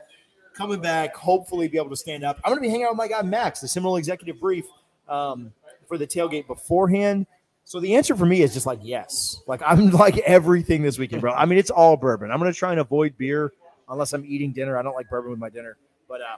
[0.54, 2.40] Coming back, hopefully, be able to stand up.
[2.44, 4.66] I'm going to be hanging out with my guy Max, the Seminole Executive Brief,
[5.08, 5.54] um,
[5.88, 7.28] for the tailgate beforehand.
[7.64, 9.42] So the answer for me is just like yes.
[9.46, 11.34] Like I'm like everything this weekend, bro.
[11.34, 12.32] I mean, it's all bourbon.
[12.32, 13.54] I'm going to try and avoid beer
[13.90, 14.78] unless I'm eating dinner.
[14.78, 16.38] I don't like bourbon with my dinner, but uh,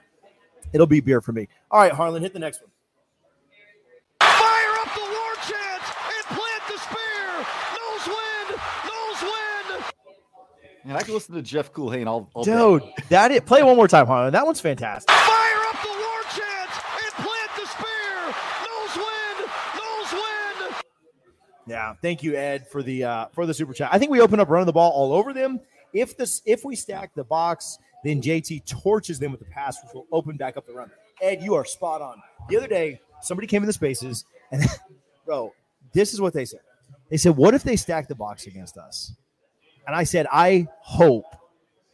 [0.73, 1.47] it'll be beer for me.
[1.71, 2.71] All right, Harlan, hit the next one.
[10.83, 12.93] And I can listen to Jeff Culhane all, all Dude, day.
[13.09, 13.45] that it.
[13.45, 14.31] Play one more time, Harlan.
[14.33, 15.09] That one's fantastic.
[15.09, 16.71] Fire up the war chant
[17.03, 18.33] and plant the spear.
[18.63, 20.75] Noles win, Noles win.
[21.67, 23.89] Yeah, thank you, Ed, for the uh, for the super chat.
[23.91, 25.59] I think we open up running the ball all over them.
[25.93, 29.93] If this if we stack the box, then JT torches them with the pass, which
[29.93, 30.89] will open back up the run.
[31.21, 32.21] Ed, you are spot on.
[32.47, 34.63] The other day, somebody came in the spaces, and
[35.25, 35.53] bro,
[35.93, 36.61] this is what they said.
[37.09, 39.13] They said, "What if they stack the box against us?"
[39.89, 41.25] And I said, I hope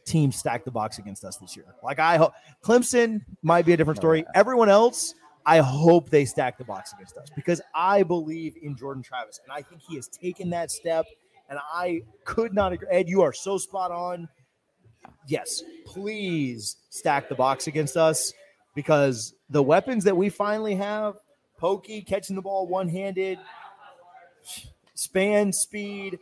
[0.03, 1.63] teams stack the box against us this year.
[1.81, 4.25] Like I hope Clemson might be a different oh, story.
[4.35, 9.01] Everyone else, I hope they stack the box against us because I believe in Jordan
[9.01, 11.05] Travis and I think he has taken that step.
[11.47, 12.89] And I could not agree.
[12.91, 14.27] Ed, you are so spot on.
[15.25, 18.33] Yes, please stack the box against us
[18.75, 21.13] because the weapons that we finally have
[21.59, 23.39] pokey, catching the ball one handed,
[24.95, 26.19] span, speed.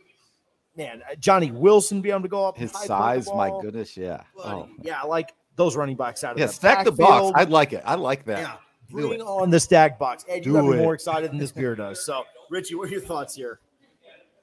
[0.76, 2.56] Man, uh, Johnny Wilson be able to go up.
[2.58, 4.22] His high, play the size, my goodness, yeah.
[4.36, 7.32] Buddy, Oh, yeah, like those running backs out of yeah, stack the box.
[7.36, 7.82] I'd like it.
[7.84, 8.40] I like that.
[8.40, 8.56] Yeah,
[8.90, 10.24] bring on the stack box.
[10.28, 12.04] Ed, you Do got me more excited than this beer does.
[12.04, 13.60] So, Richie, what are your thoughts here?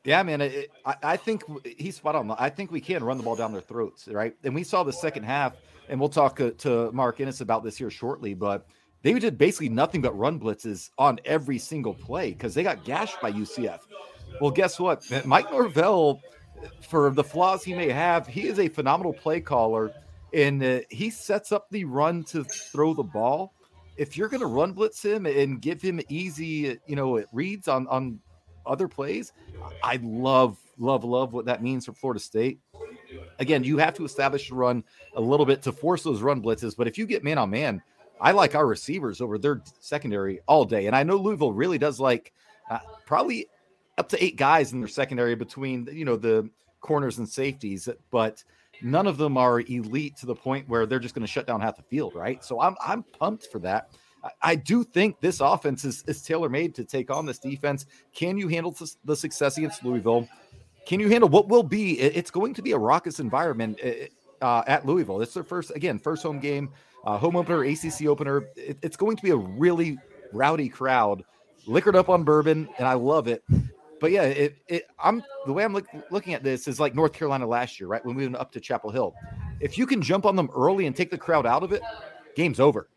[0.03, 0.41] Yeah, man.
[0.41, 1.43] It, it- I, I think
[1.77, 2.31] he's spot on.
[2.31, 4.35] I think we can run the ball down their throats, right?
[4.43, 5.57] And we saw the second half,
[5.89, 8.33] and we'll talk uh, to Mark Ennis about this here shortly.
[8.33, 8.65] But
[9.03, 13.19] they did basically nothing but run blitzes on every single play because they got gashed
[13.21, 13.79] by UCF.
[14.39, 15.03] Well, guess what?
[15.25, 16.21] Mike Norvell,
[16.81, 19.91] for the flaws he may have, he is a phenomenal play caller,
[20.33, 23.53] and uh, he sets up the run to throw the ball.
[23.97, 27.67] If you're going to run blitz him and give him easy, you know, it reads
[27.67, 28.19] on on
[28.65, 29.33] other plays,
[29.83, 32.59] I love, love, love what that means for Florida State.
[33.39, 34.83] Again, you have to establish the run
[35.15, 36.75] a little bit to force those run blitzes.
[36.77, 37.81] But if you get man on man,
[38.19, 40.85] I like our receivers over their secondary all day.
[40.85, 42.33] And I know Louisville really does like
[42.69, 43.47] uh, probably
[44.01, 46.49] up to eight guys in their secondary between, you know, the
[46.81, 48.43] corners and safeties, but
[48.81, 51.61] none of them are elite to the point where they're just going to shut down
[51.61, 52.43] half the field, right?
[52.43, 53.91] So I'm I'm pumped for that.
[54.23, 57.85] I- I do think this offense is, is tailor made to take on this defense.
[58.13, 60.27] Can you handle the success against Louisville?
[60.87, 61.99] Can you handle what will be?
[61.99, 63.79] It's going to be a raucous environment
[64.41, 65.21] uh, at Louisville.
[65.21, 66.71] It's their first, again, first home game,
[67.05, 68.47] uh, home opener, ACC opener.
[68.55, 69.99] It- it's going to be a really
[70.33, 71.23] rowdy crowd,
[71.67, 73.43] liquored up on bourbon, and I love it.
[74.01, 77.13] But yeah, it, it I'm the way I'm look, looking at this is like North
[77.13, 78.03] Carolina last year, right?
[78.03, 79.13] When we went up to Chapel Hill.
[79.61, 81.83] If you can jump on them early and take the crowd out of it,
[82.35, 82.89] game's over.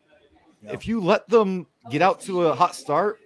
[0.62, 3.20] If you let them get out to a hot start,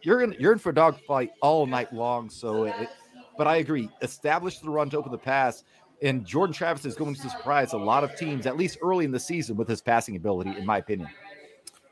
[0.00, 2.30] you're in you're in for a dogfight all night long.
[2.30, 2.88] So, it,
[3.36, 3.90] but I agree.
[4.00, 5.64] Establish the run to open the pass,
[6.00, 9.10] and Jordan Travis is going to surprise a lot of teams at least early in
[9.10, 11.10] the season with his passing ability, in my opinion.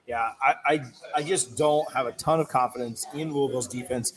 [0.06, 0.84] Yeah, I, I
[1.16, 4.14] I just don't have a ton of confidence in Louisville's defense.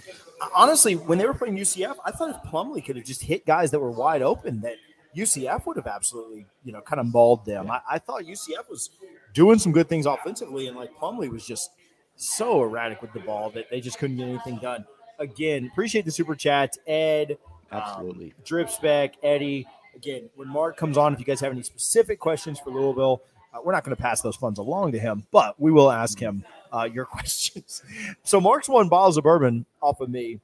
[0.55, 3.71] Honestly, when they were playing UCF, I thought if Plumlee could have just hit guys
[3.71, 4.75] that were wide open, that
[5.15, 7.69] UCF would have absolutely, you know, kind of mauled them.
[7.69, 8.89] I, I thought UCF was
[9.33, 11.71] doing some good things offensively, and like Plumlee was just
[12.15, 14.85] so erratic with the ball that they just couldn't get anything done.
[15.17, 17.37] Again, appreciate the super chat, Ed,
[17.71, 18.33] um, Absolutely.
[18.45, 19.67] Drip Spec, Eddie.
[19.95, 23.21] Again, when Mark comes on, if you guys have any specific questions for Louisville,
[23.53, 26.19] uh, we're not going to pass those funds along to him, but we will ask
[26.19, 27.83] him uh, your questions.
[28.23, 30.39] So Mark's won bottles of bourbon off of me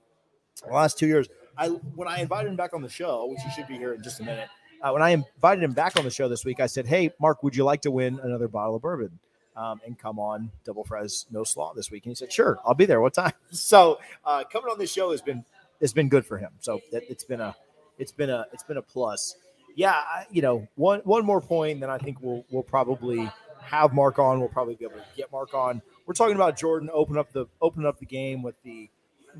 [0.66, 1.28] the last two years.
[1.58, 4.04] I when I invited him back on the show, which he should be here in
[4.04, 4.50] just a minute.
[4.82, 7.44] Uh, when I invited him back on the show this week, I said, "Hey, Mark,
[7.44, 9.20] would you like to win another bottle of bourbon
[9.56, 12.74] um, and come on Double Fries No Slaw this week?" And he said, "Sure, I'll
[12.74, 13.02] be there.
[13.02, 15.46] What time?" So uh, coming on this show has been
[15.80, 16.52] has been good for him.
[16.60, 17.56] So it, it's been a
[17.98, 19.36] it's been a it's been a plus.
[19.76, 23.30] Yeah, you know, one one more point, then I think we'll we'll probably
[23.62, 24.40] have Mark on.
[24.40, 25.82] We'll probably be able to get Mark on.
[26.06, 28.90] We're talking about Jordan open up the open up the game with the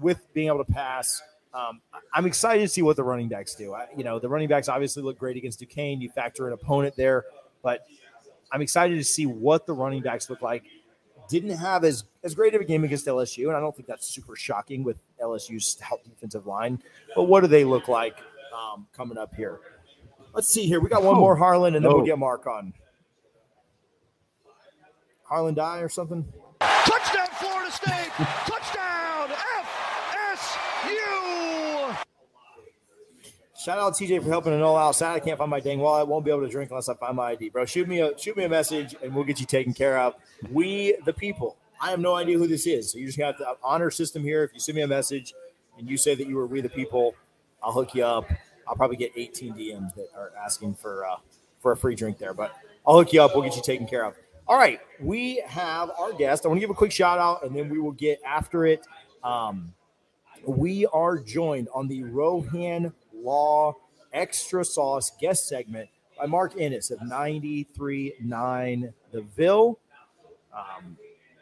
[0.02, 1.22] with being able to pass.
[1.54, 1.80] Um,
[2.14, 3.74] I'm excited to see what the running backs do.
[3.74, 6.02] I, you know, the running backs obviously look great against Duquesne.
[6.02, 7.24] You factor an opponent there,
[7.64, 7.86] but
[8.52, 10.64] I'm excited to see what the running backs look like.
[11.30, 14.06] Didn't have as as great of a game against LSU, and I don't think that's
[14.06, 16.82] super shocking with LSU's stout defensive line.
[17.16, 18.18] But what do they look like
[18.54, 19.60] um, coming up here?
[20.36, 20.82] Let's see here.
[20.82, 21.96] We got one Oh, more Harlan, and then no.
[21.96, 22.06] we'll oh.
[22.06, 22.74] get Mark on.
[25.24, 26.26] Harlan die or something?
[26.60, 28.12] Touchdown, Florida State!
[28.46, 29.30] Touchdown,
[30.84, 31.98] FSU!
[33.58, 34.94] Shout out TJ for helping an all out.
[34.96, 36.02] Sad I can't find my dang wallet.
[36.02, 37.66] I won't be able to drink unless I find my ID, bro.
[37.66, 40.16] Shoot me a shoot me a message and we'll get you taken care of.
[40.52, 41.56] We the people.
[41.82, 44.22] I have no idea who this is, so you just have the uh, honor system
[44.22, 44.44] here.
[44.44, 45.34] If you send me a message
[45.78, 47.16] and you say that you were we the people,
[47.64, 48.30] I'll hook you up.
[48.68, 51.18] I'll probably get 18 DMs that are asking for uh,
[51.60, 53.34] for a free drink there, but I'll hook you up.
[53.34, 54.16] We'll get you taken care of.
[54.48, 56.46] All right, we have our guest.
[56.46, 58.86] I want to give a quick shout out, and then we will get after it.
[59.24, 59.74] Um,
[60.46, 63.74] we are joined on the Rohan Law
[64.14, 69.80] Extra Sauce guest segment by Mark Ennis of 93.9 The Ville.
[70.56, 70.98] Um,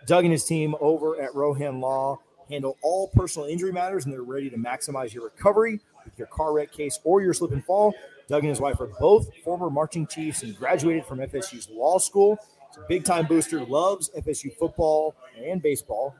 [0.05, 4.23] Doug and his team over at Rohan Law handle all personal injury matters, and they're
[4.23, 5.81] ready to maximize your recovery
[6.17, 7.93] your car wreck case or your slip and fall.
[8.27, 12.37] Doug and his wife are both former marching chiefs and graduated from FSU's law school.
[12.69, 16.15] He's a big time booster, loves FSU football and baseball.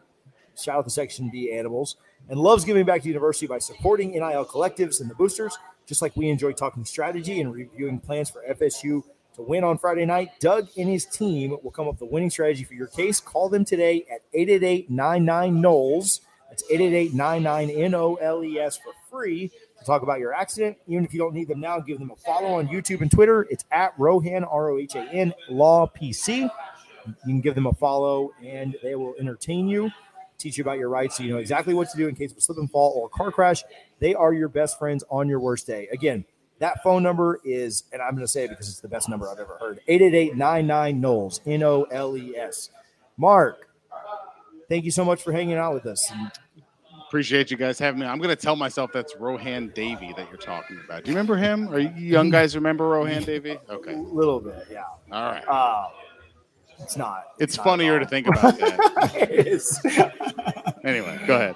[0.60, 1.95] Shout out to Section B Animals
[2.29, 6.15] and loves giving back to university by supporting NIL collectives and the boosters, just like
[6.15, 9.03] we enjoy talking strategy and reviewing plans for FSU
[9.36, 10.29] to win on Friday night.
[10.39, 13.19] Doug and his team will come up with a winning strategy for your case.
[13.19, 16.21] Call them today at 888 99 Noles.
[16.49, 19.51] That's 888 99 NOLES for free
[19.86, 20.78] talk about your accident.
[20.88, 23.48] Even if you don't need them now, give them a follow on YouTube and Twitter.
[23.50, 26.50] It's at Rohan, R O H A N, Law PC.
[27.06, 29.91] You can give them a follow and they will entertain you.
[30.38, 32.38] teach you about your rights so you know exactly what to do in case of
[32.38, 33.63] a slip and fall or a car crash.
[34.00, 35.88] They are your best friends on your worst day.
[35.91, 36.26] Again,
[36.60, 39.30] that phone number is, and I'm going to say it because it's the best number
[39.30, 42.69] I've ever heard 888 99 Noles, N O L E S.
[43.17, 43.69] Mark,
[44.69, 46.12] thank you so much for hanging out with us.
[47.13, 48.08] And Appreciate you guys having me.
[48.08, 51.04] I'm going to tell myself that's Rohan Davey that you're talking about.
[51.04, 51.69] Do you remember him?
[51.69, 53.60] Are you young guys remember Rohan Davey?
[53.69, 53.93] Okay.
[53.93, 54.86] a little bit, yeah.
[55.12, 55.43] All right.
[55.47, 55.89] Uh,
[56.80, 57.26] it's not.
[57.38, 59.12] It's not funnier to think about that.
[59.30, 59.80] it is.
[60.84, 61.56] Anyway, go ahead.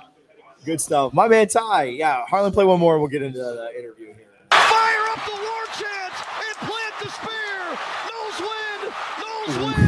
[0.64, 1.12] Good stuff.
[1.12, 1.84] My man Ty.
[1.86, 4.30] Yeah, Harlan, play one more and we'll get into the interview here.
[4.52, 6.14] Fire up the war chant
[6.48, 7.78] and plant the spear.
[8.08, 8.94] Noles win.
[9.20, 9.87] Noles win.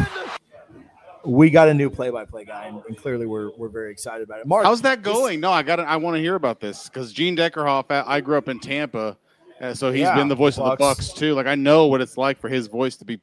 [1.26, 4.48] We got a new play-by-play guy, and, and clearly we're we're very excited about it.
[4.48, 5.40] Mark, How's that going?
[5.40, 5.80] No, I got.
[5.80, 7.86] I want to hear about this because Gene Deckerhoff.
[7.90, 9.18] I I grew up in Tampa,
[9.62, 10.98] uh, so he's Yeah, been the voice the of the Bucs.
[11.00, 11.34] Bucs too.
[11.34, 13.20] Like I know what it's like for his voice to be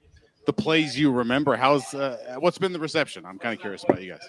[0.47, 1.57] the plays you remember.
[1.57, 3.25] How's uh, what's been the reception?
[3.25, 4.29] I'm kind of curious about you guys.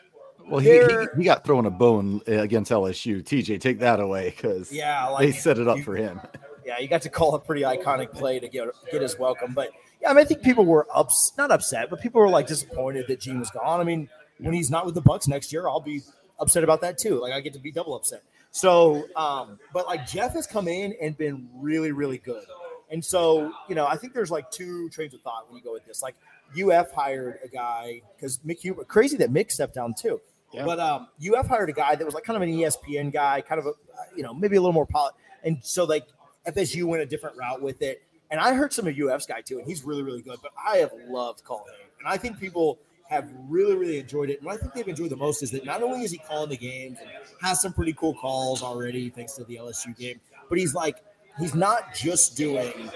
[0.49, 3.21] Well, he, he, he got thrown a bone uh, against LSU.
[3.21, 6.21] TJ, take that away because Yeah, they set it up you- for him.
[6.65, 9.53] Yeah, you got to call a pretty iconic play to get get his welcome.
[9.53, 12.47] But yeah, I mean, I think people were ups, not upset, but people were like
[12.47, 13.79] disappointed that Gene was gone.
[13.79, 16.01] I mean, when he's not with the Bucs next year, I'll be
[16.39, 17.19] upset about that too.
[17.19, 18.23] Like I get to be double upset.
[18.51, 22.45] So, um, but like Jeff has come in and been really, really good.
[22.89, 25.73] And so, you know, I think there's like two trains of thought when you go
[25.73, 26.01] with this.
[26.01, 26.15] Like
[26.59, 30.21] UF hired a guy because Mick Hubert, crazy that Mick stepped down too.
[30.53, 30.65] Yeah.
[30.65, 33.59] But um, UF hired a guy that was like kind of an ESPN guy, kind
[33.59, 33.73] of a,
[34.15, 35.13] you know, maybe a little more polit.
[35.43, 36.07] And so like
[36.47, 38.01] FSU went a different route with it.
[38.29, 40.37] And I heard some of UF's guy too, and he's really, really good.
[40.41, 41.89] But I have loved calling him.
[41.99, 44.39] And I think people have really, really enjoyed it.
[44.39, 46.49] And what I think they've enjoyed the most is that not only is he calling
[46.49, 47.09] the games and
[47.41, 50.97] has some pretty cool calls already, thanks to the LSU game, but he's like,
[51.39, 52.91] he's not just doing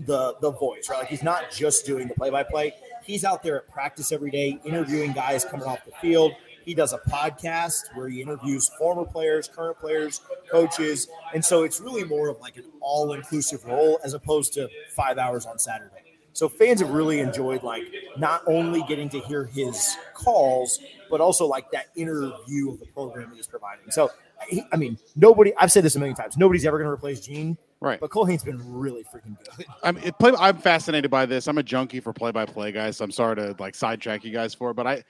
[0.00, 1.00] the the voice, right?
[1.00, 2.74] Like he's not just doing the play by play.
[3.04, 6.32] He's out there at practice every day, interviewing guys coming off the field.
[6.64, 11.80] He does a podcast where he interviews former players, current players, coaches, and so it's
[11.80, 15.90] really more of like an all inclusive role as opposed to five hours on Saturday.
[16.32, 17.84] So fans have really enjoyed like
[18.18, 23.30] not only getting to hear his calls, but also like that interview of the program
[23.30, 23.90] that he's providing.
[23.90, 24.10] So,
[24.48, 25.52] he, I mean, nobody.
[25.56, 26.36] I've said this a million times.
[26.36, 28.00] Nobody's ever going to replace Gene, Right.
[28.00, 29.64] but Cole Haynes been really freaking good.
[29.84, 30.32] I'm it play.
[30.38, 31.46] I'm fascinated by this.
[31.46, 32.96] I'm a junkie for play-by-play guys.
[32.96, 35.04] So I'm sorry to like sidetrack you guys for, it, but I,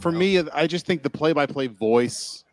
[0.00, 2.44] for me, I just think the play-by-play voice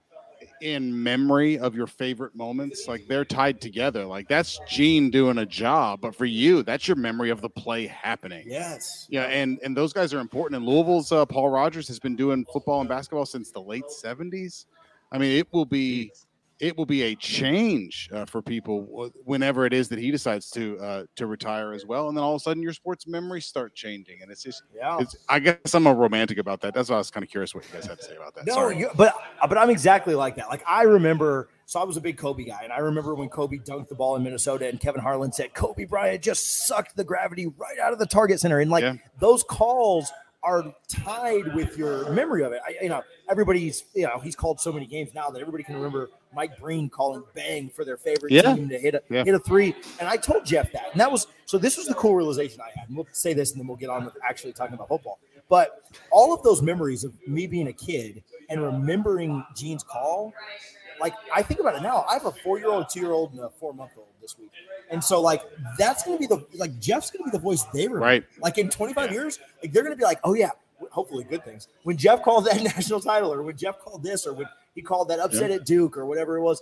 [0.61, 4.05] in memory of your favorite moments, like they're tied together.
[4.05, 7.85] Like that's Gene doing a job, but for you, that's your memory of the play
[7.87, 8.45] happening.
[8.47, 9.05] Yes.
[9.09, 10.57] Yeah, and and those guys are important.
[10.57, 14.65] And Louisville's uh, Paul Rogers has been doing football and basketball since the late '70s.
[15.11, 16.11] I mean, it will be
[16.63, 20.79] it will be a change uh, for people whenever it is that he decides to
[20.79, 22.07] uh, to retire as well.
[22.07, 24.97] And then all of a sudden, your sports memories start changing, and it's just Yeah.
[25.01, 25.13] it's.
[25.27, 26.73] I guess I'm a romantic about that.
[26.73, 28.45] That's why I was kind of curious what you guys had to say about that.
[28.45, 29.13] No, you, but
[29.49, 30.47] but I'm exactly like that.
[30.47, 33.57] Like I remember, so I was a big Kobe guy, and I remember when Kobe
[33.57, 37.47] dunked the ball in Minnesota, and Kevin Harlan said Kobe Bryant just sucked the gravity
[37.47, 38.95] right out of the target center, and like Yeah.
[39.19, 42.61] those calls are tied with your memory of it.
[42.67, 45.75] I, you know, everybody's you know he's called so many games now that everybody can
[45.75, 48.53] remember Mike Breen calling bang for their favorite Yeah.
[48.55, 49.23] team to hit a Yeah.
[49.23, 51.57] hit a three, and I told Jeff that, and that was so.
[51.57, 53.89] This was the cool realization I had, and we'll say this, and then we'll get
[53.89, 55.19] on with actually talking about football.
[55.49, 60.33] But all of those memories of me being a kid and remembering Gene's call,
[60.99, 62.05] like I think about it now.
[62.09, 64.51] I have a four-year-old, two-year-old, and a four-month-old this week,
[64.89, 65.41] and so like
[65.77, 67.99] that's gonna be the like Jeff's gonna be the voice they remember.
[67.99, 68.23] Right.
[68.39, 70.51] Like in 25 years, like they're gonna be like, oh yeah,
[70.91, 71.67] hopefully good things.
[71.83, 75.09] When Jeff called that national title, or when Jeff called this, or when he called
[75.09, 76.61] that upset at Duke, or whatever it was,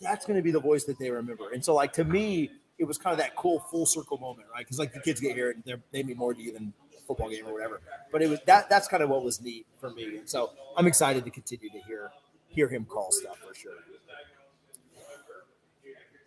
[0.00, 1.52] that's gonna be the voice that they remember.
[1.52, 4.64] And so like to me, it was kind of that cool full circle moment, right?
[4.64, 6.72] Because like the kids get here and they're, they mean more to you than
[7.06, 7.80] football game or whatever.
[8.10, 10.18] But it was that that's kind of what was neat for me.
[10.18, 12.10] And so I'm excited to continue to hear
[12.48, 13.72] hear him call stuff for sure.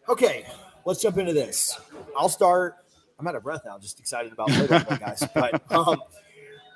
[0.08, 0.46] Okay,
[0.86, 1.80] let's jump into this.
[2.16, 2.76] I'll start.
[3.18, 4.50] I'm out of breath now, just excited about
[5.00, 5.24] guys.
[5.34, 6.02] But um,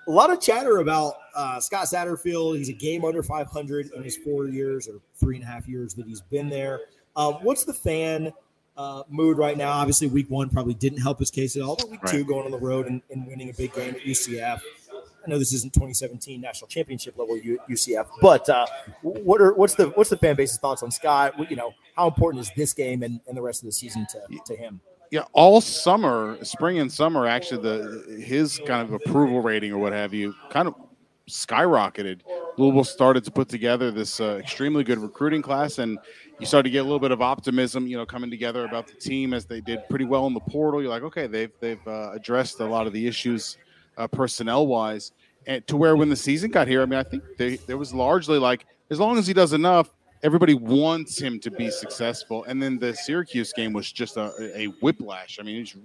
[0.10, 2.58] a lot of chatter about uh, Scott Satterfield.
[2.58, 5.94] He's a game under 500 in his four years or three and a half years
[5.94, 6.82] that he's been there.
[7.16, 8.34] Um, what's the fan
[8.76, 9.70] uh, mood right now?
[9.72, 12.12] Obviously, week one probably didn't help his case at all, but week Right.
[12.12, 14.62] two going on the road and, and winning a big game at UCF.
[14.92, 17.38] I know this isn't 2017 national championship level
[17.70, 18.66] UCF, but uh,
[19.04, 21.38] what are what's the what's the fan base's thoughts on Scott?
[21.38, 24.08] What- You know, how important is this game and, and the rest of the season
[24.12, 24.80] to, to him?
[25.12, 29.92] Yeah, all summer, spring and summer, actually, the his kind of approval rating or what
[29.92, 30.76] have you kind of
[31.28, 32.22] skyrocketed.
[32.58, 35.98] Louisville started to put together this uh, extremely good recruiting class, and
[36.40, 38.94] you started to get a little bit of optimism, you know, coming together about the
[38.94, 40.82] team as they did pretty well in the portal.
[40.82, 43.58] You're like, okay, they've they've uh, addressed a lot of the issues
[43.98, 45.12] uh, personnel wise,
[45.48, 47.94] and to where when the season got here, I mean, I think they, there was
[47.94, 49.90] largely like as long as he does enough,
[50.24, 52.44] everybody wants him to be successful.
[52.46, 55.38] And then the Syracuse game was just a, a whiplash.
[55.40, 55.76] I mean, he's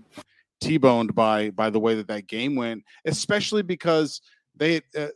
[0.61, 4.21] t-boned by by the way that that game went, especially because
[4.57, 4.81] they.
[4.97, 5.09] Uh,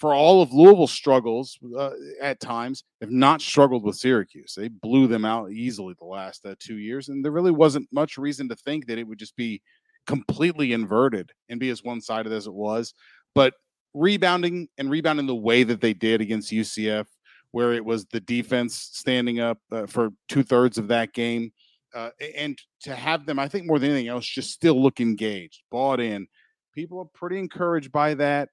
[0.00, 4.52] for all of Louisville's struggles uh, at times, have not struggled with Syracuse.
[4.56, 8.18] They blew them out easily the last uh, two years, and there really wasn't much
[8.18, 9.62] reason to think that it would just be
[10.06, 12.92] completely inverted and be as one sided as it was.
[13.34, 13.54] But
[13.94, 17.06] rebounding and rebounding the way that they did against UCF,
[17.54, 21.52] where it was the defense standing up uh, for two thirds of that game.
[21.94, 25.62] Uh, and to have them, I think more than anything else, just still look engaged,
[25.70, 26.26] bought in.
[26.74, 28.48] People are pretty encouraged by that.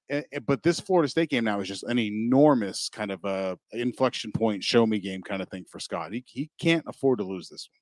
[0.46, 4.64] But this Florida State game now is just an enormous kind of a inflection point,
[4.64, 6.14] show me game kind of thing for Scott.
[6.14, 7.81] He, he can't afford to lose this one.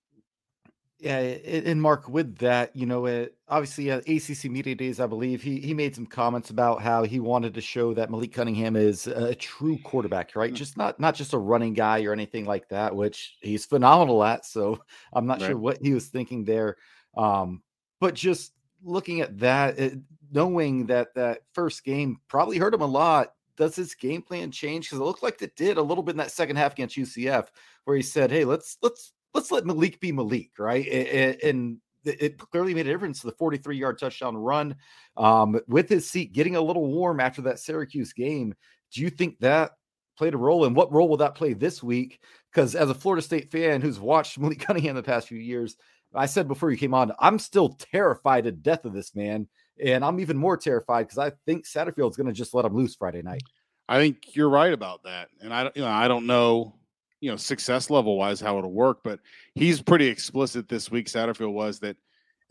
[1.02, 5.42] Yeah, and Mark, with that, you know, it, obviously at ACC Media Days, I believe
[5.42, 9.08] he he made some comments about how he wanted to show that Malik Cunningham is
[9.08, 10.52] a true quarterback, right?
[10.52, 10.58] Mm.
[10.58, 14.46] Just not not just a running guy or anything like that, which he's phenomenal at.
[14.46, 14.84] So
[15.14, 15.48] I'm not right.
[15.48, 16.76] sure what he was thinking there,
[17.16, 17.64] um,
[18.02, 18.52] but just
[18.84, 20.00] looking at that, it,
[20.34, 23.34] knowing that that first game probably hurt him a lot.
[23.56, 24.88] Does his game plan change?
[24.88, 27.48] Because it looked like it did a little bit in that second half against UCF,
[27.86, 30.88] where he said, "Hey, let's let's let's let Malik be Malik, right?
[30.88, 34.76] And it clearly made a difference to the 43 yard touchdown run
[35.18, 38.54] um, with his seat getting a little warm after that Syracuse game.
[38.94, 39.72] Do you think that
[40.18, 40.66] played a role?
[40.66, 42.20] And what role will that play this week?
[42.52, 45.76] Because as a Florida State fan who's watched Malik Cunningham the past few years,
[46.14, 49.48] I said before you came on, I'm still terrified to death of this man.
[49.84, 52.96] And I'm even more terrified because I think Satterfield's going to just let him loose
[52.96, 53.44] Friday night.
[53.88, 55.30] I think you're right about that.
[55.42, 56.79] And I, you know, I don't know
[57.22, 59.00] you know success level wise how it'll work.
[59.04, 59.20] But
[59.56, 61.08] he's pretty explicit this week.
[61.08, 61.98] Satterfield was that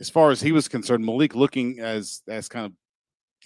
[0.00, 2.72] as far as he was concerned, Malik looking as as kind of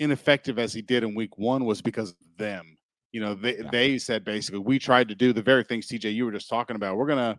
[0.00, 2.76] ineffective as he did in week one was because of them.
[3.12, 3.70] You know, they yeah.
[3.70, 6.76] they said basically we tried to do the very things TJ you were just talking
[6.76, 6.96] about.
[6.96, 7.38] We're gonna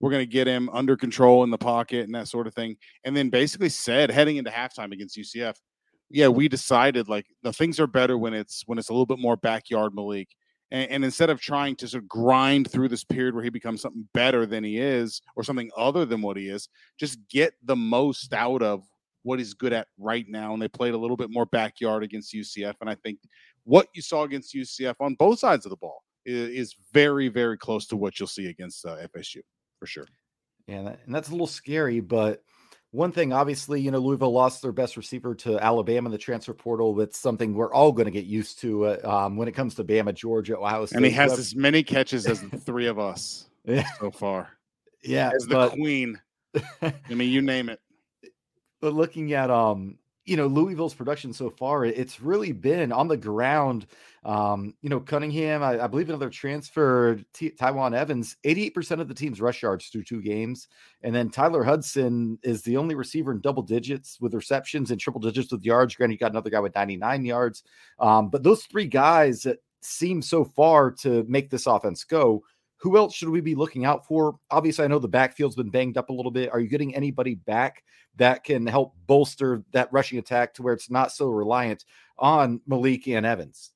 [0.00, 2.76] we're gonna get him under control in the pocket and that sort of thing.
[3.04, 5.56] And then basically said heading into halftime against UCF,
[6.10, 9.18] yeah, we decided like the things are better when it's when it's a little bit
[9.18, 10.28] more backyard Malik.
[10.70, 13.80] And, and, instead of trying to sort of grind through this period where he becomes
[13.80, 17.76] something better than he is or something other than what he is, just get the
[17.76, 18.84] most out of
[19.22, 20.52] what he's good at right now.
[20.52, 22.74] And they played a little bit more backyard against UCF.
[22.80, 23.18] And I think
[23.64, 27.56] what you saw against UCF on both sides of the ball is, is very, very
[27.56, 29.40] close to what you'll see against uh, FSU
[29.78, 30.06] for sure.
[30.66, 32.42] Yeah, and that's a little scary, but
[32.90, 36.54] one thing, obviously, you know, Louisville lost their best receiver to Alabama in the transfer
[36.54, 36.94] portal.
[36.94, 39.84] That's something we're all going to get used to uh, um, when it comes to
[39.84, 40.96] Bama, Georgia, Ohio State.
[40.96, 43.86] And he has as many catches as the three of us yeah.
[44.00, 44.48] so far.
[45.02, 46.18] Yeah, as the but, queen.
[46.82, 47.80] I mean, you name it.
[48.80, 49.98] But looking at um,
[50.28, 53.86] you know Louisville's production so far, it's really been on the ground.
[54.24, 59.08] Um, you know Cunningham, I, I believe another transfer, T- Tiyon Evans, eighty-eight percent of
[59.08, 60.68] the team's rush yards through two games,
[61.02, 65.20] and then Tyler Hudson is the only receiver in double digits with receptions and triple
[65.20, 65.94] digits with yards.
[65.94, 67.62] Granted, you got another guy with ninety-nine yards,
[67.98, 72.42] um, but those three guys that seem so far to make this offense go
[72.78, 74.38] who else should we be looking out for?
[74.50, 76.50] Obviously, I know the backfield's been banged up a little bit.
[76.52, 77.82] Are you getting anybody back
[78.16, 81.84] that can help bolster that rushing attack to where it's not so reliant
[82.18, 83.72] on Malik and Evans?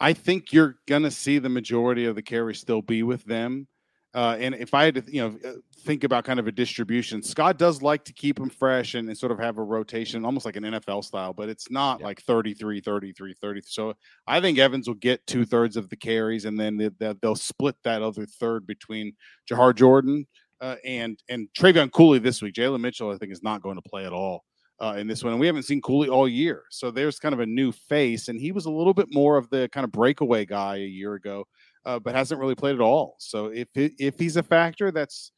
[0.00, 3.68] I think you're going to see the majority of the carry still be with them.
[4.14, 5.54] Uh, and if I had to, you know, uh,
[5.84, 9.16] think about kind of a distribution, Scott does like to keep them fresh and, and
[9.16, 12.06] sort of have a rotation, almost like an NFL style, but it's not yeah.
[12.06, 13.62] like 33, 33, 30.
[13.64, 13.94] So
[14.26, 17.76] I think Evans will get two thirds of the carries, and then they, they'll split
[17.84, 19.14] that other third between
[19.50, 20.26] Jawhar Jordan
[20.60, 22.54] uh, and and Trevion Cooley this week.
[22.54, 24.44] Jalen Mitchell, I think, is not going to play at all.
[24.80, 25.32] Uh, in this one.
[25.32, 26.64] And we haven't seen Cooley all year.
[26.70, 28.26] So there's kind of a new face.
[28.26, 31.14] And he was a little bit more of the kind of breakaway guy a year
[31.14, 31.46] ago
[31.84, 33.16] uh, but hasn't really played at all.
[33.18, 35.32] So if if he's a factor, that's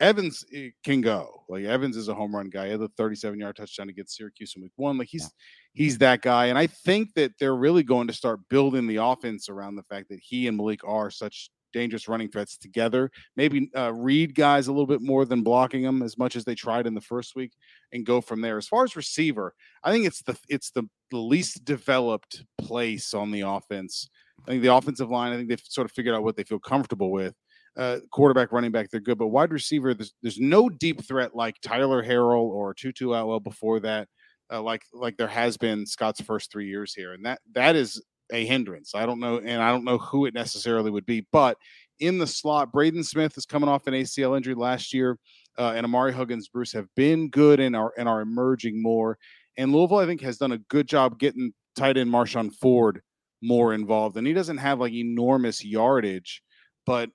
[0.00, 1.44] Evans eh, can go.
[1.48, 2.66] Like Evans is a home run guy.
[2.66, 4.98] He had a 37 yard touchdown against Syracuse in week one.
[4.98, 5.30] Like he's
[5.72, 6.46] he's that guy.
[6.46, 10.08] And I think that they're really going to start building the offense around the fact
[10.10, 13.10] that he and Malik are such dangerous running threats together.
[13.36, 16.54] Maybe uh, read guys a little bit more than blocking them as much as they
[16.54, 17.52] tried in the first week,
[17.92, 18.56] and go from there.
[18.56, 23.30] As far as receiver, I think it's the it's the, the least developed place on
[23.30, 24.08] the offense
[24.46, 26.58] I think the offensive line, I think they've sort of figured out what they feel
[26.58, 27.34] comfortable with.
[27.76, 31.56] Uh, quarterback, running back, they're good, but wide receiver, there's, there's no deep threat like
[31.60, 34.08] Tyler Harrell or Tutu Atwell before that,
[34.52, 38.00] uh, like like there has been Scott's first three years here, and that that is
[38.32, 38.94] a hindrance.
[38.94, 41.56] I don't know, and I don't know who it necessarily would be, but
[41.98, 45.18] in the slot, Braden Smith is coming off an ACL injury last year,
[45.58, 49.18] uh, and Amari Huggins, Bruce have been good and are and are emerging more.
[49.56, 53.02] And Louisville, I think, has done a good job getting tight end Marshon Ford
[53.42, 54.16] more involved.
[54.16, 56.42] And he doesn't have like enormous yardage,
[56.86, 57.10] but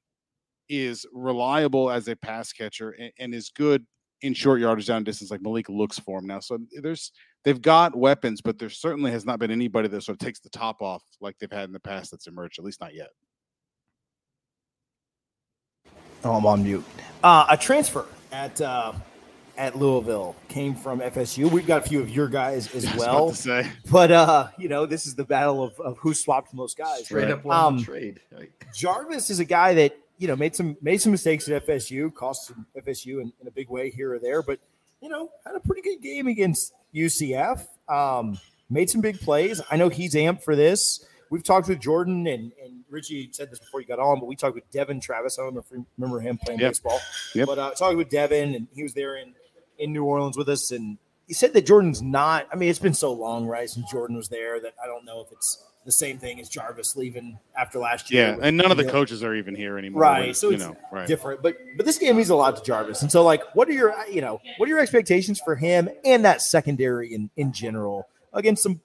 [0.70, 3.86] is reliable as a pass catcher and, and is good
[4.22, 6.40] in short yardage down distance like Malik looks for him now.
[6.40, 7.12] So there's
[7.44, 10.50] they've got weapons, but there certainly has not been anybody that sort of takes the
[10.50, 13.10] top off like they've had in the past that's emerged, at least not yet.
[16.24, 16.84] Oh, I'm on mute.
[17.24, 18.92] Uh, a transfer at uh,
[19.60, 21.52] at Louisville came from FSU.
[21.52, 23.36] We've got a few of your guys as well.
[23.92, 27.06] But uh, you know, this is the battle of, of who swapped most guys.
[27.06, 27.32] Straight right?
[27.32, 28.22] up one um, trade.
[28.74, 32.48] Jarvis is a guy that you know made some made some mistakes at FSU, cost
[32.48, 34.60] some FSU in, in, a big way here or there, but
[35.02, 37.68] you know had a pretty good game against UCF.
[37.90, 38.40] Um,
[38.70, 39.62] made some big plays.
[39.70, 41.06] I know he's amped for this.
[41.32, 44.36] We've talked with Jordan and, and Richie said this before you got on, but we
[44.36, 45.38] talked with Devin Travis.
[45.38, 46.72] I don't know if you remember him playing yep.
[46.72, 47.00] baseball.
[47.36, 47.48] Yep.
[47.48, 49.34] But uh, talking with Devin, and he was there in,
[49.80, 52.48] in New Orleans with us, and he said that Jordan's not.
[52.52, 55.22] I mean, it's been so long, right, since Jordan was there that I don't know
[55.22, 58.36] if it's the same thing as Jarvis leaving after last year.
[58.38, 60.02] Yeah, and none of the coaches are even here anymore.
[60.02, 61.08] Right, so it's know, right.
[61.08, 61.42] different.
[61.42, 63.96] But but this game means a lot to Jarvis, and so like, what are your
[64.12, 68.64] you know what are your expectations for him and that secondary in in general against
[68.64, 68.82] some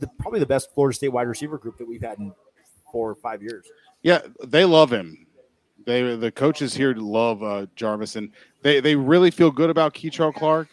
[0.00, 2.32] the, probably the best Florida State wide receiver group that we've had in
[2.90, 3.66] four or five years.
[4.02, 5.26] Yeah, they love him.
[5.84, 8.30] They the coaches here love uh, Jarvis, and
[8.62, 10.68] they they really feel good about Kei'Trel Clark.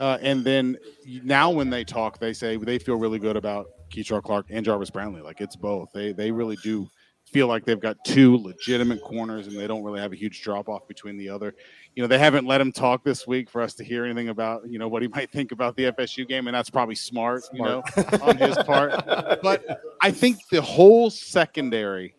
[0.00, 0.76] Uh, and then
[1.22, 4.90] now when they talk, they say they feel really good about Kei'Trel Clark and Jarvis
[4.90, 5.22] Brownlee.
[5.22, 5.90] Like it's both.
[5.92, 6.88] They they really do
[7.34, 10.68] feel like they've got two legitimate corners and they don't really have a huge drop
[10.68, 11.54] off between the other.
[11.94, 14.68] You know, they haven't let him talk this week for us to hear anything about,
[14.68, 16.46] you know, what he might think about the FSU game.
[16.46, 17.84] And that's probably smart, smart.
[17.96, 19.04] you know, on his part.
[19.42, 22.14] But I think the whole secondary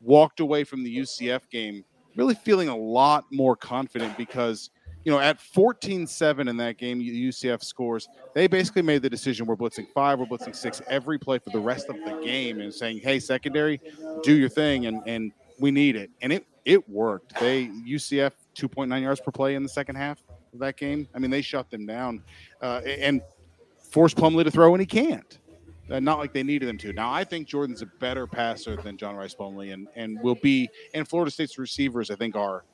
[0.00, 1.84] walked away from the UCF game
[2.16, 4.70] really feeling a lot more confident because
[5.06, 8.08] you know, at 14-7 in that game, UCF scores.
[8.34, 11.60] They basically made the decision: we're blitzing five, we're blitzing six every play for the
[11.60, 13.80] rest of the game, and saying, "Hey, secondary,
[14.24, 17.38] do your thing," and and we need it, and it it worked.
[17.38, 21.06] They UCF 2.9 yards per play in the second half of that game.
[21.14, 22.24] I mean, they shut them down
[22.60, 23.22] uh, and
[23.78, 25.38] forced Plumlee to throw, and he can't.
[25.90, 26.92] Uh, not like they needed him to.
[26.92, 30.68] Now, I think Jordan's a better passer than John Rhys Plumlee, and and will be.
[30.94, 32.64] And Florida State's receivers, I think, are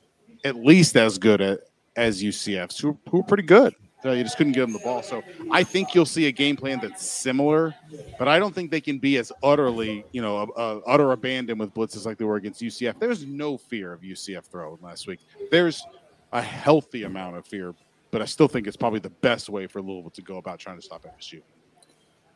[0.43, 1.59] at least as good at,
[1.95, 3.75] as UCF's, who, who are pretty good.
[4.03, 5.01] You just couldn't give them the ball.
[5.01, 7.73] So I think you'll see a game plan that's similar,
[8.19, 11.57] but I don't think they can be as utterly, you know, uh, uh, utter abandon
[11.57, 12.99] with blitzes like they were against UCF.
[12.99, 15.21] There's no fear of UCF throwing last week.
[15.51, 15.85] There's
[16.33, 17.73] a healthy amount of fear,
[18.11, 20.75] but I still think it's probably the best way for Louisville to go about trying
[20.75, 21.41] to stop FSU.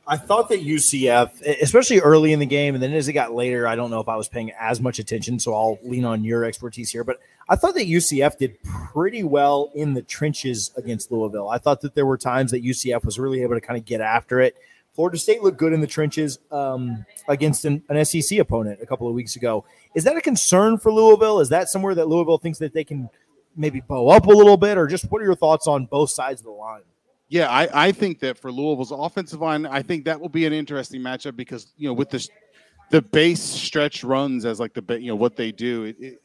[0.09, 3.67] I thought that UCF, especially early in the game, and then as it got later,
[3.67, 6.45] I don't know if I was paying as much attention, so I'll lean on your
[6.45, 7.03] expertise here.
[7.03, 11.49] But I thought that UCF did pretty well in the trenches against Louisville.
[11.49, 13.99] I thought that there were times that UCF was really able to kind of get
[13.99, 14.55] after it.
[14.95, 19.09] Florida State looked good in the trenches um, against an, an SEC opponent a couple
[19.09, 19.65] of weeks ago.
[19.93, 21.41] Is that a concern for Louisville?
[21.41, 23.09] Is that somewhere that Louisville thinks that they can
[23.57, 26.39] maybe bow up a little bit, or just what are your thoughts on both sides
[26.41, 26.81] of the line?
[27.29, 30.53] Yeah, I, I think that for Louisville's offensive line, I think that will be an
[30.53, 32.27] interesting matchup because you know with the
[32.89, 36.19] the base stretch runs as like the you know what they do, it, it,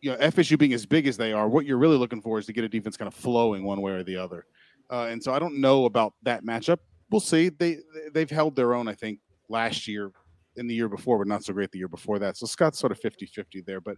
[0.00, 2.46] you know FSU being as big as they are, what you're really looking for is
[2.46, 4.46] to get a defense kind of flowing one way or the other.
[4.90, 6.78] Uh, and so I don't know about that matchup.
[7.10, 7.50] We'll see.
[7.50, 7.78] They
[8.14, 9.18] they've held their own, I think,
[9.50, 10.10] last year
[10.56, 12.36] in the year before, but not so great the year before that.
[12.36, 13.80] So Scott's sort of 50-50 there.
[13.80, 13.96] But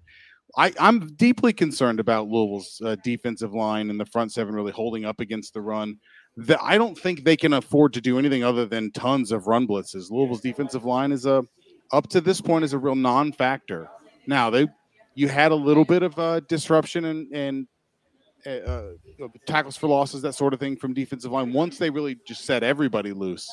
[0.57, 5.05] I, I'm deeply concerned about Louisville's uh, defensive line and the front seven really holding
[5.05, 5.99] up against the run
[6.37, 9.67] that I don't think they can afford to do anything other than tons of run
[9.67, 10.11] blitzes.
[10.11, 11.45] Louisville's defensive line is a
[11.93, 13.89] up to this point is a real non-factor.
[14.27, 14.67] Now they
[15.15, 17.69] you had a little bit of uh, disruption and and
[18.47, 22.17] uh, uh tackles for losses that sort of thing from defensive line once they really
[22.27, 23.49] just set everybody loose.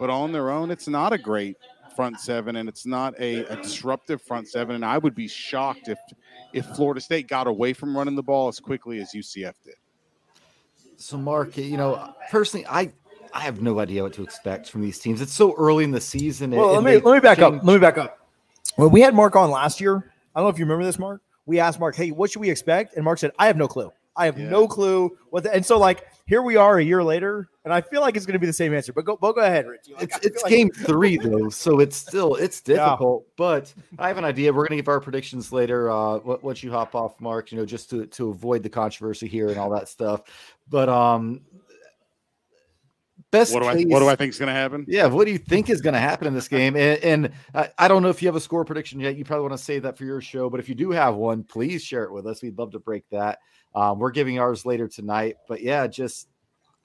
[0.00, 1.56] But on their own, it's not a great
[1.94, 4.74] front seven, and it's not a, a disruptive front seven.
[4.74, 5.98] And I would be shocked if
[6.54, 9.74] if Florida State got away from running the ball as quickly as UCF did.
[11.02, 12.92] So, Mark, you know, personally, I
[13.34, 15.20] I have no idea what to expect from these teams.
[15.20, 16.52] It's so early in the season.
[16.52, 17.56] Well, let me let me back change.
[17.56, 17.64] up.
[17.64, 18.20] Let me back up.
[18.76, 21.20] When we had Mark on last year, I don't know if you remember this, Mark.
[21.44, 23.90] We asked Mark, "Hey, what should we expect?" And Mark said, "I have no clue.
[24.14, 24.48] I have yeah.
[24.48, 27.80] no clue what." The, and so, like, here we are a year later, and I
[27.80, 28.92] feel like it's going to be the same answer.
[28.92, 29.86] But go, go ahead, Rich.
[29.94, 33.24] Like, it's it's like- game three though, so it's still it's difficult.
[33.26, 33.32] Yeah.
[33.36, 34.52] But I have an idea.
[34.52, 35.90] We're going to give our predictions later.
[35.90, 39.48] Uh, once you hop off, Mark, you know, just to to avoid the controversy here
[39.48, 40.22] and all that stuff.
[40.68, 41.40] But um,
[43.32, 43.52] best.
[43.52, 44.84] What do case, I what do I think is going to happen?
[44.86, 46.76] Yeah, what do you think is going to happen in this game?
[46.76, 49.16] And, and I, I, don't know if you have a score prediction yet.
[49.16, 50.48] You probably want to save that for your show.
[50.48, 52.42] But if you do have one, please share it with us.
[52.42, 53.40] We'd love to break that.
[53.74, 55.36] Um, we're giving ours later tonight.
[55.48, 56.28] But yeah, just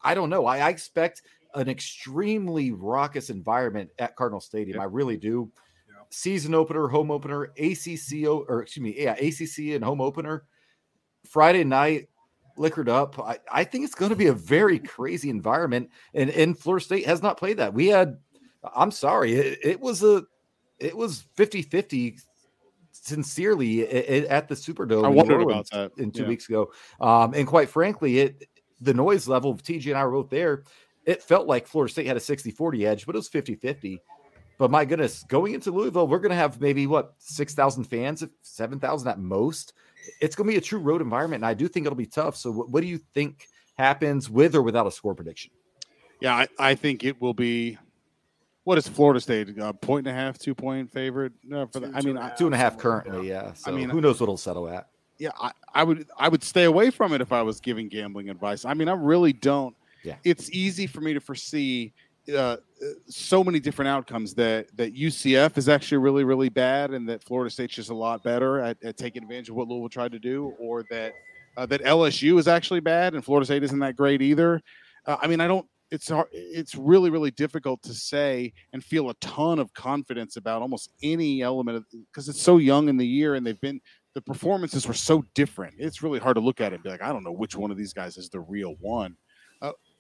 [0.02, 0.46] I don't know.
[0.46, 1.22] I, I expect
[1.54, 4.80] an extremely raucous environment at Cardinal Stadium.
[4.80, 5.52] I really do.
[6.10, 10.46] season opener, home opener, ACC or excuse me, yeah, ACC and home opener.
[11.26, 12.08] Friday night,
[12.58, 13.20] liquored up.
[13.20, 17.06] I, I think it's going to be a very crazy environment, and and Florida State
[17.06, 17.74] has not played that.
[17.74, 18.18] We had,
[18.76, 20.24] I'm sorry, it, it was a,
[20.80, 22.18] it was 50 50
[22.92, 23.88] sincerely
[24.28, 25.06] at the Superdome.
[25.06, 26.28] I wondered about that in two yeah.
[26.28, 28.48] weeks ago, um, and quite frankly, it
[28.82, 30.64] the noise level of TJ and I wrote there.
[31.06, 34.02] It felt like Florida State had a 60 40 edge, but it was 50 50.
[34.58, 39.08] But my goodness, going into Louisville, we're going to have maybe what 6,000 fans, 7,000
[39.08, 39.74] at most.
[40.22, 41.44] It's going to be a true road environment.
[41.44, 42.36] And I do think it'll be tough.
[42.36, 43.48] So, what, what do you think
[43.78, 45.52] happens with or without a score prediction?
[46.22, 47.78] Yeah, I, I think it will be.
[48.64, 49.58] What is Florida State?
[49.60, 52.54] A point and a half, two point favorite uh, for the, I mean, two and
[52.54, 53.30] a half currently.
[53.30, 53.54] Yeah.
[53.54, 54.90] So I mean, who knows what it'll settle at?
[55.20, 58.30] Yeah, I, I would I would stay away from it if I was giving gambling
[58.30, 58.66] advice.
[58.66, 59.74] I mean, I really don't.
[60.04, 60.16] Yeah.
[60.24, 61.94] It's easy for me to foresee
[62.36, 62.58] uh,
[63.08, 67.50] so many different outcomes that that UCF is actually really really bad and that Florida
[67.50, 70.54] State's just a lot better at, at taking advantage of what Louisville tried to do,
[70.60, 71.14] or that
[71.58, 74.62] uh, that LSU is actually bad and Florida State isn't that great either.
[75.06, 75.66] Uh, I mean, I don't.
[75.90, 80.62] It's hard, it's really really difficult to say and feel a ton of confidence about
[80.62, 83.80] almost any element of because it's so young in the year and they've been
[84.14, 85.76] the performances were so different.
[85.78, 87.72] It's really hard to look at it and be like, I don't know which one
[87.72, 89.16] of these guys is the real one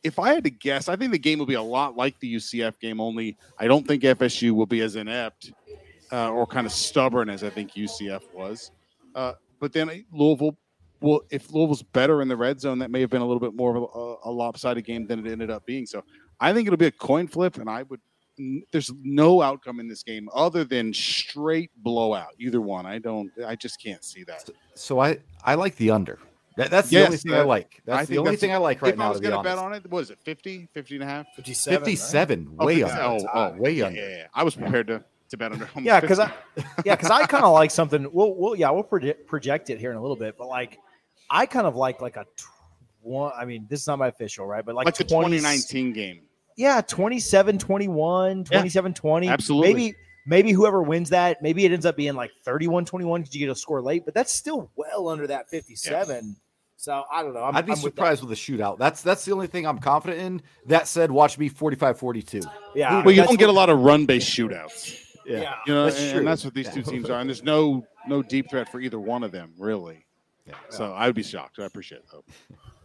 [0.03, 2.35] if I had to guess, I think the game will be a lot like the
[2.35, 3.01] UCF game.
[3.01, 5.51] Only I don't think FSU will be as inept
[6.11, 8.71] uh, or kind of stubborn as I think UCF was.
[9.15, 10.57] Uh, but then Louisville,
[11.01, 13.55] well, if Louisville's better in the red zone, that may have been a little bit
[13.55, 15.85] more of a, a lopsided game than it ended up being.
[15.85, 16.03] So
[16.39, 18.01] I think it'll be a coin flip, and I would.
[18.71, 22.35] There's no outcome in this game other than straight blowout.
[22.37, 23.31] Either one, I don't.
[23.45, 24.47] I just can't see that.
[24.75, 26.19] So I I like the under.
[26.57, 27.81] That, that's the only thing I like.
[27.85, 29.05] That's I the only thing I like right if now.
[29.05, 31.27] I was going to bet on it, what is it, 50, 50 and a half?
[31.35, 31.79] 57.
[31.79, 32.47] 57.
[32.55, 32.65] Right?
[32.65, 33.01] Way oh, under.
[33.01, 33.99] Oh, oh, way yeah, under.
[33.99, 34.27] Yeah, yeah.
[34.33, 35.69] I was prepared to, to bet under.
[35.79, 36.33] Yeah, because I,
[36.83, 38.11] yeah, because I kind of like something.
[38.11, 40.79] We'll, we'll, yeah, we'll project, project it here in a little bit, but like,
[41.29, 42.25] I kind of like like a
[43.01, 43.33] one.
[43.37, 44.65] I mean, this is not my official, right?
[44.65, 46.21] But like, like 20, the 2019 game.
[46.55, 49.27] Yeah, 27 21, 27 yeah, 20.
[49.27, 49.73] Absolutely.
[49.73, 49.95] Maybe
[50.25, 53.51] maybe whoever wins that, maybe it ends up being like 31 21 because you get
[53.51, 56.25] a score late, but that's still well under that 57.
[56.25, 56.33] Yeah.
[56.79, 57.41] So I don't know.
[57.41, 58.77] i would be I'm surprised with, with, a shootout.
[58.77, 60.41] That's that's the only thing I'm confident in.
[60.67, 62.49] That said, watch me 45-42.
[62.75, 63.03] Yeah.
[63.03, 65.05] Well, you don't get a lot of run-based shootouts.
[65.25, 65.41] Yeah.
[65.41, 65.55] yeah.
[65.65, 66.71] You know, that's and, and, that's what these yeah.
[66.73, 67.19] two teams are.
[67.19, 70.05] And there's no no deep threat for either one of them, really.
[70.45, 70.53] Yeah.
[70.69, 71.59] So I would be shocked.
[71.59, 72.23] I appreciate it though.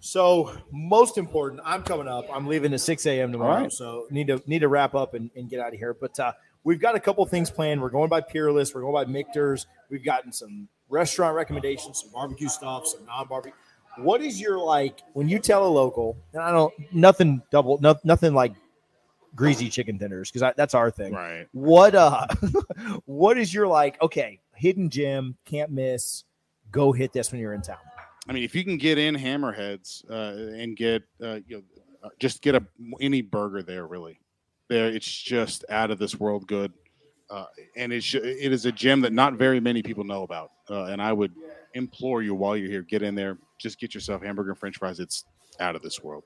[0.01, 2.25] So most important, I'm coming up.
[2.33, 3.31] I'm leaving at 6 a.m.
[3.31, 3.63] tomorrow.
[3.63, 3.73] Right.
[3.73, 5.95] So need to need to wrap up and, and get out of here.
[5.95, 6.33] But uh,
[6.65, 7.81] we've got a couple things planned.
[7.81, 8.75] We're going by Peerless.
[8.75, 9.67] We're going by Michter's.
[9.91, 13.53] We've gotten some restaurant recommendations, some barbecue stuff, some non-barbecue
[13.99, 16.17] what is your like when you tell a local?
[16.33, 18.55] And I don't nothing double, no, nothing like
[19.35, 21.13] greasy chicken tenders because that's our thing.
[21.13, 21.47] Right.
[21.53, 22.27] What uh,
[23.05, 24.01] what is your like?
[24.03, 26.25] Okay, hidden gem, can't miss.
[26.71, 27.79] Go hit this when you're in town.
[28.29, 31.63] I mean, if you can get in Hammerheads uh, and get uh, you know,
[32.05, 32.65] uh, just get a
[33.01, 34.19] any burger there, really,
[34.69, 36.73] there it's just out of this world good,
[37.31, 40.85] uh, and it's it is a gem that not very many people know about, uh,
[40.85, 41.33] and I would
[41.75, 45.01] implore you while you're here, get in there, just get yourself hamburger and french fries.
[45.01, 45.25] It's
[45.61, 46.25] out of this world.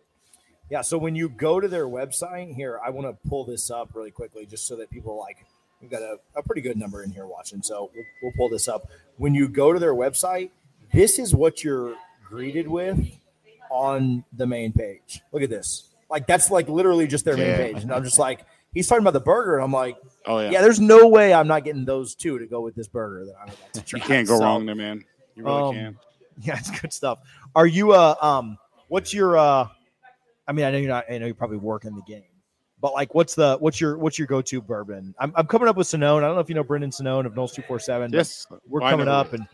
[0.71, 0.81] Yeah.
[0.81, 4.11] So when you go to their website here, I want to pull this up really
[4.11, 5.47] quickly just so that people like,
[5.81, 7.63] we've got a, a pretty good number in here watching.
[7.63, 8.89] So we'll, we'll pull this up.
[9.19, 10.51] When you go to their website,
[10.93, 12.99] this is what you're greeted with
[13.71, 15.21] on the main page.
[15.33, 15.91] Look at this.
[16.11, 17.83] Like that's like literally just their main page.
[17.83, 19.57] And I'm just like, he's talking about the burger.
[19.57, 20.63] And I'm like, oh yeah, yeah.
[20.63, 23.49] There's no way I'm not getting those two to go with this burger that I'm
[23.49, 24.01] about to try.
[24.01, 25.05] You can't go so, wrong there, man.
[25.35, 25.99] You really um, can.
[26.43, 27.21] Yeah, it's good stuff.
[27.55, 28.59] Are you uh um
[28.89, 29.69] what's your uh
[30.47, 32.25] I mean I know you're not I know you're probably working the game.
[32.81, 35.15] But like what's the what's your what's your go-to bourbon?
[35.19, 36.19] I'm, I'm coming up with Sonnone.
[36.19, 38.13] I don't know if you know Brendan Sonnone of Noles 247.
[38.13, 38.47] Yes.
[38.69, 39.47] We're coming up and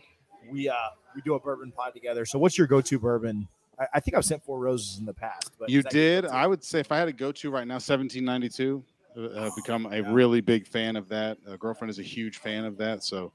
[0.51, 0.75] we uh
[1.15, 2.25] we do a bourbon pod together.
[2.25, 3.47] So what's your go-to bourbon?
[3.79, 5.51] I, I think I've sent four roses in the past.
[5.57, 6.25] But you did.
[6.25, 8.83] I would say if I had a go-to right now, 1792.
[9.15, 11.37] Uh, become a really big fan of that.
[11.45, 13.03] A girlfriend is a huge fan of that.
[13.03, 13.31] So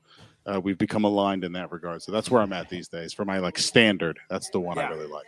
[0.48, 2.02] uh, we've become aligned in that regard.
[2.02, 4.18] So that's where I'm at these days for my like standard.
[4.28, 4.88] That's the one yeah.
[4.88, 5.26] I really like.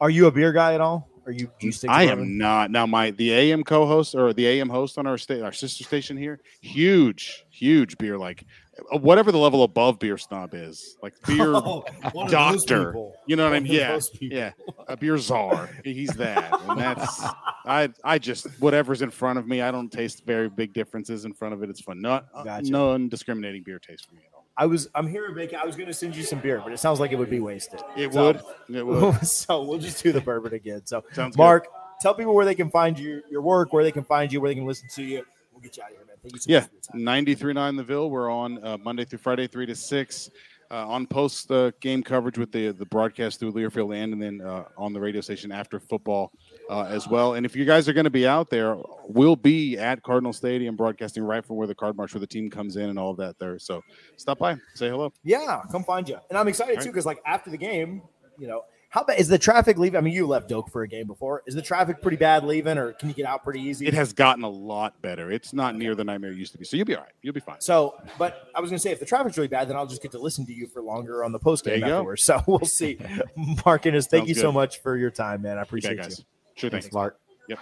[0.00, 1.08] Are you a beer guy at all?
[1.26, 1.50] Are you?
[1.60, 2.70] Do you stick I am not.
[2.70, 6.16] Now my the AM co-host or the AM host on our state our sister station
[6.16, 8.44] here, huge, huge beer like
[8.92, 11.84] uh, whatever the level above beer snob is, like beer oh,
[12.28, 12.92] doctor.
[13.26, 13.72] You know what I mean?
[13.72, 14.50] Yeah, yeah,
[14.88, 15.70] a beer czar.
[15.84, 17.22] He's that, and that's
[17.64, 17.90] I.
[18.02, 19.60] I just whatever's in front of me.
[19.62, 21.70] I don't taste very big differences in front of it.
[21.70, 22.00] It's fun.
[22.00, 22.68] Not uh, gotcha.
[22.68, 24.22] non-discriminating beer taste for me.
[24.56, 25.58] I was I'm here, Bacon.
[25.62, 27.40] I was going to send you some beer, but it sounds like it would be
[27.40, 27.80] wasted.
[27.96, 28.40] It so, would.
[28.74, 29.26] It would.
[29.26, 30.82] so we'll just do the bourbon again.
[30.84, 31.70] So, Sounds Mark, good.
[32.00, 34.50] tell people where they can find you, your work, where they can find you, where
[34.50, 35.24] they can listen to you.
[35.52, 36.16] We'll get you out of here, man.
[36.22, 37.26] Thank you so Yeah, much time.
[37.34, 38.10] 93.9 The Ville.
[38.10, 40.30] We're on uh, Monday through Friday, 3 to 6.
[40.70, 44.40] Uh, on post uh, game coverage with the the broadcast through Learfield Land, and then
[44.40, 46.32] uh, on the radio station after football
[46.72, 47.34] uh, as well.
[47.34, 50.74] And if you guys are going to be out there, we'll be at Cardinal Stadium
[50.74, 53.18] broadcasting right from where the card march, where the team comes in, and all of
[53.18, 53.58] that there.
[53.58, 53.82] So
[54.16, 55.12] stop by, say hello.
[55.22, 56.18] Yeah, come find you.
[56.30, 56.92] And I'm excited All too right.
[56.94, 58.02] because like after the game,
[58.38, 59.96] you know, how bad is the traffic leaving?
[59.96, 61.42] I mean, you left Doak for a game before.
[61.46, 63.86] Is the traffic pretty bad leaving, or can you get out pretty easy?
[63.86, 65.30] It has gotten a lot better.
[65.30, 66.64] It's not near the nightmare it used to be.
[66.66, 67.12] So you'll be all right.
[67.22, 67.60] You'll be fine.
[67.60, 70.02] So, but I was going to say, if the traffic's really bad, then I'll just
[70.02, 72.22] get to listen to you for longer on the post game you afterwards.
[72.26, 72.98] So we'll see.
[73.64, 75.56] Mark Ennis, thank Sounds you so much for your time, man.
[75.58, 76.02] I appreciate you.
[76.02, 76.24] guys.
[76.54, 76.80] Sure thing.
[76.80, 77.18] Thanks, Mark.
[77.48, 77.58] Yep.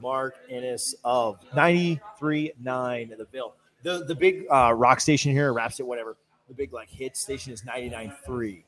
[0.00, 3.54] Mark Ennis of 93.9 the Ville.
[3.82, 6.16] The the big uh, rock station here, rap it, whatever.
[6.48, 8.62] The big like hit station is 99.3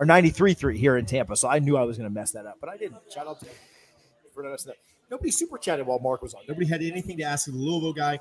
[0.00, 1.36] or 93.3 here in Tampa.
[1.36, 3.00] So I knew I was going to mess that up, but I didn't.
[3.12, 3.54] Shout out to him
[4.32, 4.76] for not messing up.
[5.10, 6.42] Nobody super chatted while Mark was on.
[6.48, 8.20] Nobody had anything to ask the Louisville guy.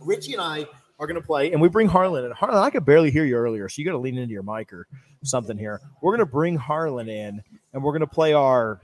[0.00, 0.66] Richie and I
[0.98, 2.24] are going to play, and we bring Harlan.
[2.24, 4.42] And Harlan, I could barely hear you earlier, so you got to lean into your
[4.42, 4.86] mic or
[5.22, 5.80] something here.
[6.00, 8.80] We're going to bring Harlan in, and we're going to play our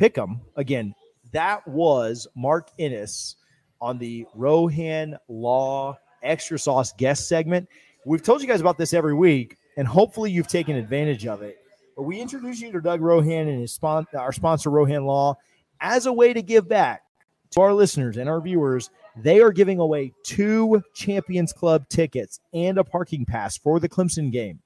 [0.00, 0.94] pick 'em again.
[1.32, 3.36] That was Mark Ennis
[3.82, 7.68] on the Rohan Law Extra Sauce guest segment.
[8.06, 11.58] We've told you guys about this every week, and hopefully you've taken advantage of it.
[11.96, 15.36] But we introduce you to Doug Rohan and his spon- our sponsor, Rohan Law,
[15.82, 17.02] as a way to give back
[17.50, 18.88] to our listeners and our viewers.
[19.16, 24.32] They are giving away two Champions Club tickets and a parking pass for the Clemson
[24.32, 24.60] game.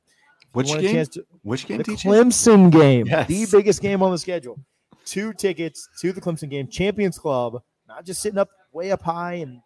[0.52, 1.04] Which game?
[1.06, 1.84] to- Which game, the?
[1.84, 3.26] Clemson game, Yes.
[3.26, 4.60] the biggest game on the schedule.
[5.04, 9.34] Two tickets to the Clemson game, Champions Club, not just sitting up way up high
[9.34, 9.60] and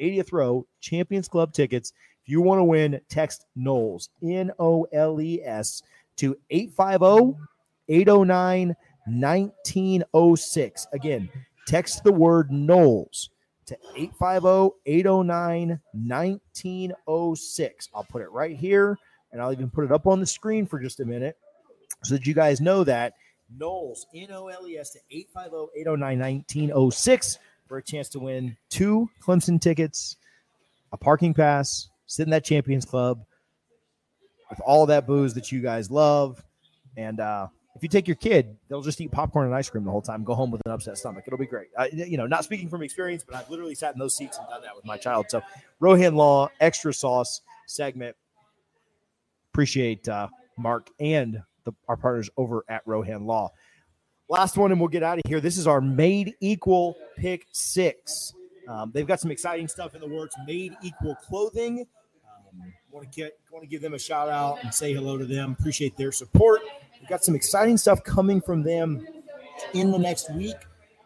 [0.00, 1.92] 80th row, Champions Club tickets.
[2.22, 5.82] If you want to win, text Noles, N O L E S,
[6.16, 7.38] to 850
[7.88, 10.86] 809 1906.
[10.92, 11.28] Again,
[11.66, 13.28] text the word Noles
[13.66, 17.88] to 850 809 1906.
[17.94, 18.98] I'll put it right here
[19.32, 21.36] and I'll even put it up on the screen for just a minute
[22.02, 23.14] so that you guys know that.
[23.54, 27.38] Noles, N O L E S to 850 809 1906
[27.68, 30.16] for a chance to win two Clemson tickets,
[30.92, 33.24] a parking pass, sit in that Champions Club
[34.50, 36.42] with all that booze that you guys love.
[36.96, 39.90] And uh, if you take your kid, they'll just eat popcorn and ice cream the
[39.90, 41.24] whole time, go home with an upset stomach.
[41.26, 41.68] It'll be great.
[41.92, 44.62] You know, not speaking from experience, but I've literally sat in those seats and done
[44.62, 45.26] that with my child.
[45.28, 45.42] So,
[45.80, 48.16] Rohan Law, extra sauce segment.
[49.52, 53.52] Appreciate uh, Mark and the, our partners over at Rohan Law.
[54.28, 55.40] Last one, and we'll get out of here.
[55.40, 58.32] This is our Made Equal Pick Six.
[58.66, 60.34] Um, they've got some exciting stuff in the works.
[60.46, 61.86] Made Equal Clothing.
[62.24, 65.26] Um, want to get want to give them a shout out and say hello to
[65.26, 65.54] them.
[65.58, 66.62] Appreciate their support.
[67.00, 69.06] We've got some exciting stuff coming from them
[69.74, 70.56] in the next week.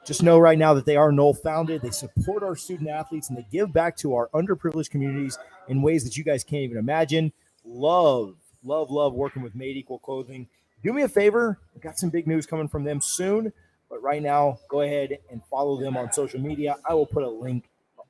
[0.07, 1.83] Just know right now that they are Nole founded.
[1.83, 5.39] They support our student athletes and they give back to our underprivileged communities
[5.69, 7.33] in ways that you guys can't even imagine.
[7.65, 10.49] Love, love, love working with Made Equal Clothing.
[10.83, 11.59] Do me a favor.
[11.75, 13.53] We've got some big news coming from them soon.
[13.89, 16.77] But right now, go ahead and follow them on social media.
[16.89, 17.69] I will put a link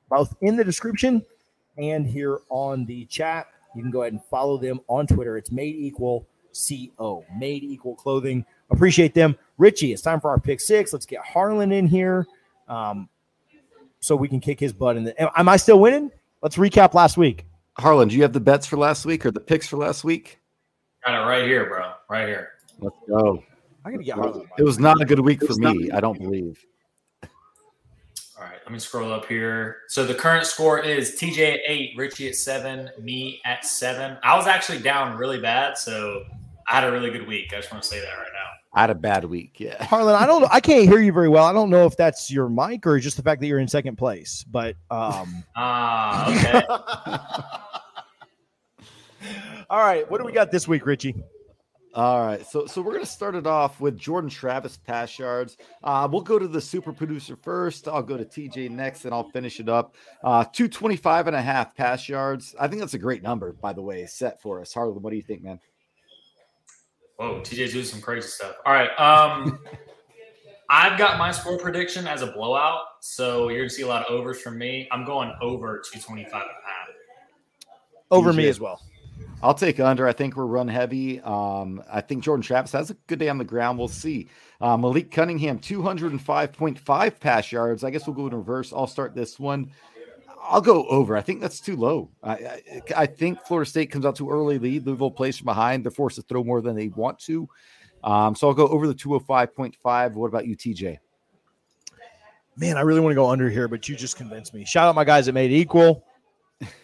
[0.09, 1.25] both in the description
[1.77, 3.47] and here on the chat.
[3.75, 5.37] You can go ahead and follow them on Twitter.
[5.37, 8.45] It's Made Equal CO, Made Equal Clothing.
[8.69, 9.37] Appreciate them.
[9.57, 10.93] Richie, it's time for our pick six.
[10.93, 12.27] Let's get Harlan in here
[12.67, 13.09] um,
[13.99, 14.97] so we can kick his butt.
[14.97, 16.11] In the, am I still winning?
[16.41, 17.45] Let's recap last week.
[17.77, 20.40] Harlan, do you have the bets for last week or the picks for last week?
[21.05, 21.93] Got it right here, bro.
[22.09, 22.49] Right here.
[22.79, 23.43] Let's go.
[23.83, 24.47] I gotta get Harlan.
[24.57, 25.89] It was not a good week for me.
[25.91, 26.63] I don't believe.
[27.23, 29.81] All right, let me scroll up here.
[29.87, 34.17] So the current score is TJ at eight, Richie at seven, me at seven.
[34.23, 36.23] I was actually down really bad, so
[36.67, 37.53] I had a really good week.
[37.53, 38.49] I just want to say that right now.
[38.73, 39.59] I had a bad week.
[39.59, 39.83] Yeah.
[39.83, 40.47] Harlan, I don't.
[40.51, 41.45] I can't hear you very well.
[41.45, 43.97] I don't know if that's your mic or just the fact that you're in second
[43.97, 44.45] place.
[44.49, 47.77] But um, Ah, okay.
[49.69, 51.15] all right, what do we got this week, Richie?
[51.93, 55.57] All right, so so we're gonna start it off with Jordan Travis pass yards.
[55.83, 57.87] Uh, we'll go to the super producer first.
[57.87, 59.95] I'll go to TJ next, and I'll finish it up.
[60.23, 62.55] Uh, 225 and a half pass yards.
[62.57, 64.73] I think that's a great number, by the way, set for us.
[64.73, 65.59] Harlan, what do you think, man?
[67.17, 68.55] Whoa, TJ's doing some crazy stuff.
[68.65, 68.89] All right.
[68.97, 69.59] Um,
[70.69, 74.15] I've got my score prediction as a blowout, so you're gonna see a lot of
[74.15, 74.87] overs from me.
[74.93, 76.87] I'm going over 225 and a half.
[78.09, 78.81] Over me as well.
[79.43, 80.07] I'll take under.
[80.07, 81.19] I think we're run heavy.
[81.21, 83.79] Um, I think Jordan Travis has a good day on the ground.
[83.79, 84.27] We'll see.
[84.59, 87.83] Uh, Malik Cunningham, 205.5 pass yards.
[87.83, 88.71] I guess we'll go in reverse.
[88.71, 89.71] I'll start this one.
[90.43, 91.17] I'll go over.
[91.17, 92.09] I think that's too low.
[92.23, 94.85] I, I, I think Florida State comes out too early lead.
[94.85, 95.83] Louisville plays from behind.
[95.83, 97.47] They're forced to throw more than they want to.
[98.03, 100.13] Um, so I'll go over the 205.5.
[100.13, 100.97] What about you, TJ?
[102.57, 104.65] Man, I really want to go under here, but you just convinced me.
[104.65, 106.05] Shout out my guys that made it equal.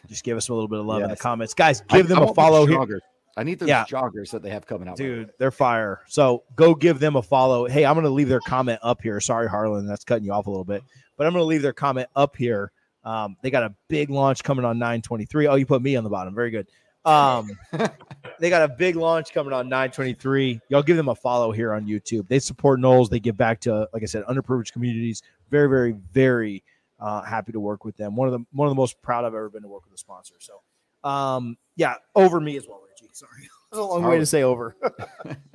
[0.08, 1.84] Just give us a little bit of love in the comments, guys.
[1.90, 3.02] I- Give them I a follow here.
[3.36, 3.86] I need those Yeah.
[3.86, 4.98] joggers that they have coming out.
[4.98, 6.02] Dude, they're fire.
[6.08, 7.68] So go give them a follow.
[7.68, 9.20] Hey, I'm going to leave their comment up here.
[9.22, 10.82] Sorry, Harlan, that's cutting you off a little bit,
[11.18, 12.72] but I'm going to leave their comment up here.
[13.04, 15.48] Um, they got a big launch coming on 923.
[15.48, 16.34] Oh, you put me on the bottom.
[16.34, 16.68] Very good.
[17.06, 17.52] Um,
[18.40, 20.60] they got a big launch coming on 923.
[20.70, 22.28] Y'all give them a follow here on YouTube.
[22.28, 23.10] They support Noles.
[23.10, 25.22] They give back to, like I said, underprivileged communities.
[25.52, 26.64] Very, very, very
[27.00, 28.16] uh, happy to work with them.
[28.16, 29.98] One of the one of the most proud I've ever been to work with a
[29.98, 30.36] sponsor.
[30.40, 30.62] So,
[31.10, 33.10] um, yeah, over me as well, Richie.
[33.14, 34.76] Sorry, that's a long way to say over.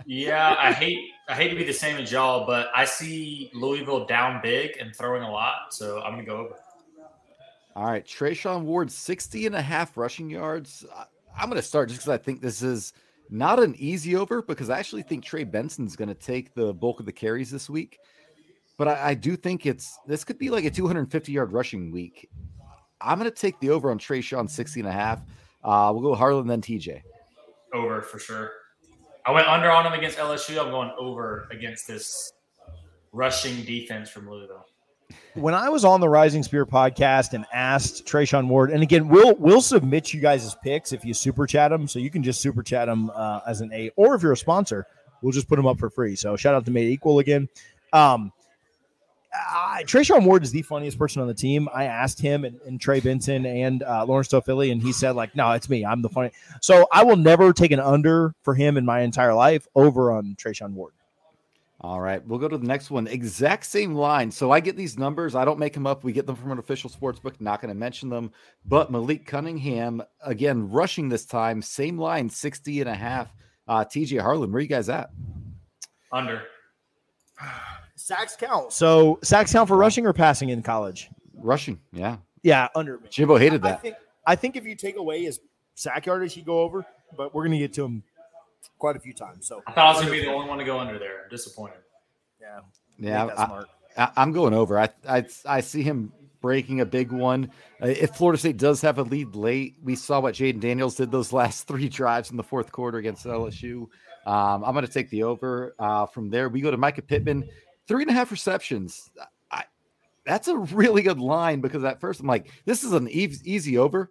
[0.04, 4.04] Yeah, I hate I hate to be the same as y'all, but I see Louisville
[4.04, 6.56] down big and throwing a lot, so I'm gonna go over.
[7.74, 10.84] All right, Treshaun Ward, 60 and a half rushing yards.
[11.38, 12.92] I'm going to start just because I think this is
[13.30, 17.00] not an easy over because I actually think Trey Benson's going to take the bulk
[17.00, 17.98] of the carries this week.
[18.82, 22.28] But I, I do think it's this could be like a 250 yard rushing week.
[23.00, 25.20] I'm going to take the over on Trey Treshaun 60 and a half.
[25.62, 27.00] Uh, we'll go Harlan, then TJ.
[27.72, 28.50] Over for sure.
[29.24, 30.60] I went under on him against LSU.
[30.60, 32.32] I'm going over against this
[33.12, 34.66] rushing defense from Louisville.
[35.34, 39.36] when I was on the Rising Spear podcast and asked Treshaun Ward, and again, we'll
[39.36, 42.64] we'll submit you guys' picks if you super chat them, so you can just super
[42.64, 44.88] chat them uh, as an A, or if you're a sponsor,
[45.22, 46.16] we'll just put them up for free.
[46.16, 47.48] So shout out to Made Equal again.
[47.92, 48.32] Um,
[49.34, 51.68] I, Treshaun Ward is the funniest person on the team.
[51.72, 55.34] I asked him and, and Trey Benson and uh, Lawrence Philly, and he said like,
[55.34, 55.84] "No, it's me.
[55.84, 56.30] I'm the funny."
[56.60, 60.36] So I will never take an under for him in my entire life over on
[60.38, 60.92] Treshaun Ward.
[61.80, 63.08] All right, we'll go to the next one.
[63.08, 64.30] Exact same line.
[64.30, 65.34] So I get these numbers.
[65.34, 66.04] I don't make them up.
[66.04, 67.40] We get them from an official sports book.
[67.40, 68.30] Not going to mention them.
[68.64, 71.60] But Malik Cunningham, again, rushing this time.
[71.60, 73.34] Same line, 60 and a half.
[73.66, 75.10] Uh, TJ Harlan, where you guys at?
[76.12, 76.42] Under.
[78.02, 78.72] Sacks count.
[78.72, 81.08] So sacks count for rushing or passing in college?
[81.36, 81.78] Rushing.
[81.92, 82.16] Yeah.
[82.42, 82.98] Yeah, under.
[82.98, 83.08] me.
[83.10, 83.82] Jimbo hated I that.
[83.82, 83.96] think
[84.26, 85.38] I think if you take away his
[85.74, 86.84] sack yardage, he'd go over.
[87.16, 88.02] But we're gonna get to him
[88.78, 89.46] quite a few times.
[89.46, 91.24] So I thought I was gonna be the only one to go under there.
[91.24, 91.78] I'm disappointed.
[92.40, 92.60] yeah,
[92.98, 93.26] Yeah.
[93.36, 93.68] I, smart.
[93.96, 94.78] I, I'm going over.
[94.78, 97.52] I, I I see him breaking a big one.
[97.80, 101.12] Uh, if Florida State does have a lead late, we saw what Jayden Daniels did
[101.12, 103.86] those last three drives in the fourth quarter against LSU.
[104.26, 105.74] Um, I'm going to take the over.
[105.78, 107.48] Uh, from there, we go to Micah Pittman,
[107.92, 109.10] three and a half receptions.
[109.50, 109.64] I,
[110.24, 113.76] that's a really good line because at first I'm like, this is an easy, easy
[113.76, 114.10] over.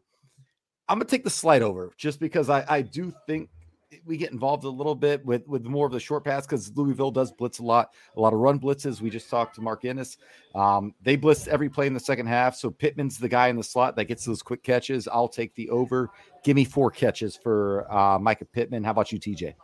[0.88, 3.50] I'm to take the slight over just because I, I do think
[4.06, 7.10] we get involved a little bit with with more of the short pass because Louisville
[7.10, 9.02] does blitz a lot, a lot of run blitzes.
[9.02, 10.18] We just talked to Mark Ennis.
[10.54, 12.56] Um, they blitz every play in the second half.
[12.56, 15.08] So Pittman's the guy in the slot that gets those quick catches.
[15.08, 16.12] I'll take the over.
[16.44, 18.84] Give me four catches for uh, Micah Pittman.
[18.84, 19.56] How about you, TJ?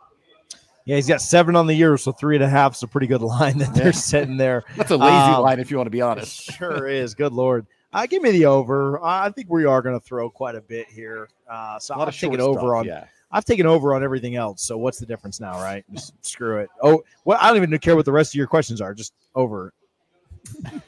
[0.88, 3.08] Yeah, he's got seven on the year, so three and a half is a pretty
[3.08, 3.92] good line that they're Yeah.
[3.92, 4.64] setting there.
[4.78, 6.44] That's a lazy Um, line if you want to be honest.
[6.54, 7.14] sure is.
[7.14, 7.68] Good lord.
[7.92, 9.04] Uh, give me the over.
[9.04, 11.28] I think we are going to throw quite a bit here.
[11.50, 12.86] Uh, so I'll of take it short over stuff, on.
[12.86, 13.06] yeah.
[13.32, 14.64] I've taken over on everything else.
[14.64, 15.84] So what's the difference now, right?
[15.94, 16.70] Just screw it.
[16.82, 18.94] Oh, well, I don't even care what the rest of your questions are.
[18.94, 19.74] Just over.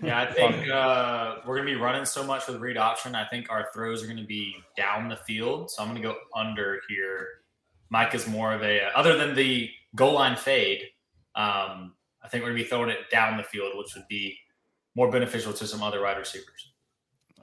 [0.02, 3.14] Yeah, I think uh, we're gonna be running so much with read option.
[3.14, 6.80] I think our throws are gonna be down the field, so I'm gonna go under
[6.88, 7.28] here.
[7.90, 10.84] Mike is more of a other than the goal line fade.
[11.36, 14.38] Um, I think we're gonna be throwing it down the field, which would be
[14.96, 16.74] more beneficial to some other wide receivers.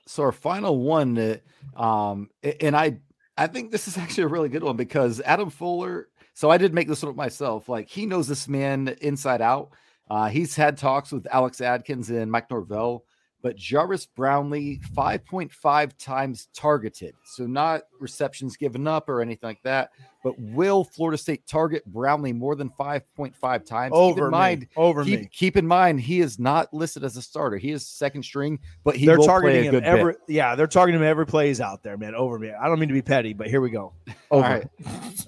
[0.06, 1.38] So our final one, uh,
[1.80, 2.30] um,
[2.60, 2.98] and I,
[3.36, 6.08] I think this is actually a really good one because Adam Fuller.
[6.34, 7.68] So I did make this one up myself.
[7.68, 9.70] Like he knows this man inside out.
[10.08, 13.04] Uh, he's had talks with Alex Atkins and Mike Norvell,
[13.46, 17.14] but Jarvis Brownlee 5.5 times targeted.
[17.22, 19.90] So not receptions given up or anything like that.
[20.24, 23.92] But will Florida State target Brownlee more than 5.5 times?
[23.92, 24.68] Keep Over in mind, me.
[24.74, 25.28] Over keep, me.
[25.32, 27.56] keep in mind he is not listed as a starter.
[27.56, 29.88] He is second string, but he they're will targeting play a him good bit.
[30.00, 30.14] every.
[30.26, 32.16] Yeah, they're targeting him every play he's out there, man.
[32.16, 32.50] Over me.
[32.50, 33.92] I don't mean to be petty, but here we go.
[34.30, 34.48] All Over.
[34.48, 34.68] right.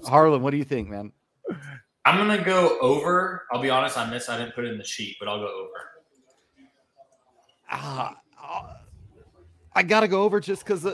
[0.08, 1.12] Harlan, what do you think, man?
[2.04, 3.44] I'm gonna go over.
[3.52, 4.28] I'll be honest, I missed.
[4.28, 5.97] I didn't put it in the sheet, but I'll go over.
[7.70, 8.16] Ah,
[9.74, 10.86] I got to go over just because,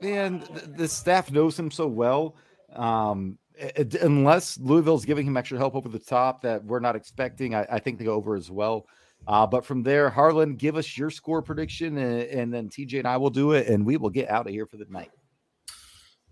[0.00, 2.36] man, the, the staff knows him so well.
[2.74, 7.54] Um, it- unless Louisville's giving him extra help over the top that we're not expecting,
[7.54, 8.86] I, I think they go over as well.
[9.26, 13.06] Uh, but from there, Harlan, give us your score prediction, and, and then TJ and
[13.06, 15.10] I will do it, and we will get out of here for the night.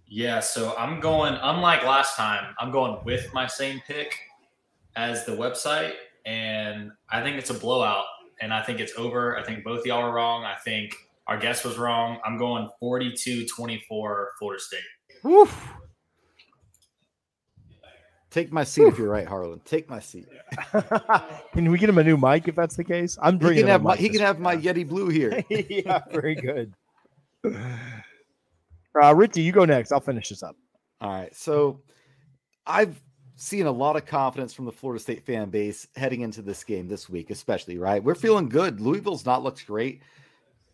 [0.06, 4.18] Yeah, so I'm going, unlike last time, I'm going with my same pick
[4.96, 5.92] as the website.
[6.26, 8.04] And I think it's a blowout.
[8.40, 9.36] And I think it's over.
[9.38, 10.44] I think both y'all are wrong.
[10.44, 12.18] I think our guest was wrong.
[12.24, 14.80] I'm going 42 24 Florida State.
[15.22, 15.68] Woof.
[18.30, 19.60] Take my seat if you're right, Harlan.
[19.64, 20.28] Take my seat.
[21.52, 23.18] can we get him a new mic if that's the case?
[23.20, 23.64] I'm He bringing.
[23.64, 25.44] can him a have my he can have my Yeti Blue here.
[25.50, 26.72] yeah, very good.
[27.44, 29.90] Uh, Richie, you go next.
[29.90, 30.56] I'll finish this up.
[31.00, 31.34] All right.
[31.34, 31.80] So
[32.66, 33.00] I've
[33.40, 36.86] seen a lot of confidence from the Florida State fan base heading into this game
[36.86, 38.02] this week, especially, right?
[38.04, 38.80] We're feeling good.
[38.80, 40.02] Louisville's not looked great.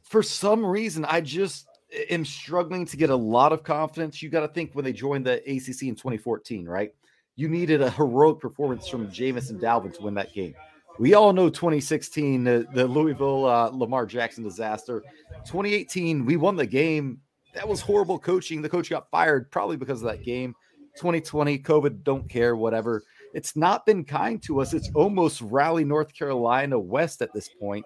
[0.02, 1.68] For some reason, I just
[2.10, 4.20] am struggling to get a lot of confidence.
[4.20, 6.92] You got to think when they joined the ACC in 2014, right?
[7.36, 10.54] You needed a heroic performance from Jameis and Dalvin to win that game.
[10.98, 15.02] We all know 2016, the, the Louisville uh, Lamar Jackson disaster.
[15.44, 17.20] 2018, we won the game.
[17.54, 18.60] That was horrible coaching.
[18.60, 20.54] The coach got fired probably because of that game.
[20.97, 23.03] 2020, COVID, don't care, whatever.
[23.34, 24.72] It's not been kind to us.
[24.72, 27.84] It's almost rally North Carolina West at this point.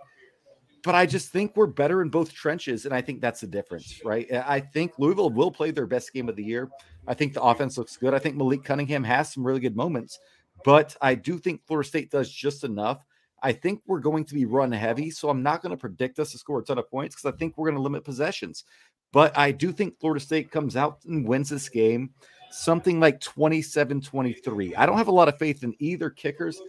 [0.83, 2.87] But I just think we're better in both trenches.
[2.87, 4.27] And I think that's the difference, right?
[4.33, 6.71] I think Louisville will play their best game of the year.
[7.07, 8.15] I think the offense looks good.
[8.15, 10.19] I think Malik Cunningham has some really good moments,
[10.65, 13.05] but I do think Florida State does just enough.
[13.43, 15.11] I think we're going to be run heavy.
[15.11, 17.37] So I'm not going to predict us to score a ton of points because I
[17.37, 18.65] think we're going to limit possessions.
[19.13, 22.11] But I do think Florida State comes out and wins this game
[22.51, 24.75] something like 27 23.
[24.75, 26.61] I don't have a lot of faith in either kickers,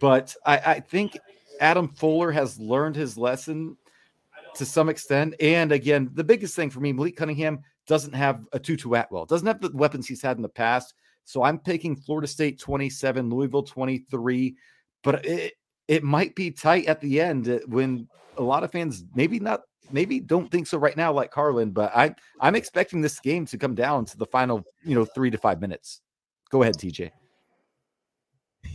[0.00, 1.18] but I, I think
[1.60, 3.76] Adam Fuller has learned his lesson
[4.54, 5.34] to some extent.
[5.40, 9.46] And again, the biggest thing for me, Malik Cunningham doesn't have a Tutu Atwell, doesn't
[9.46, 10.94] have the weapons he's had in the past.
[11.24, 14.56] So I'm picking Florida State 27, Louisville 23,
[15.02, 15.54] but it,
[15.86, 19.62] it might be tight at the end uh, when a lot of fans maybe not
[19.92, 23.58] maybe don't think so right now like Carlin, but I I'm expecting this game to
[23.58, 26.00] come down to the final, you know, 3 to 5 minutes.
[26.50, 27.10] Go ahead, TJ.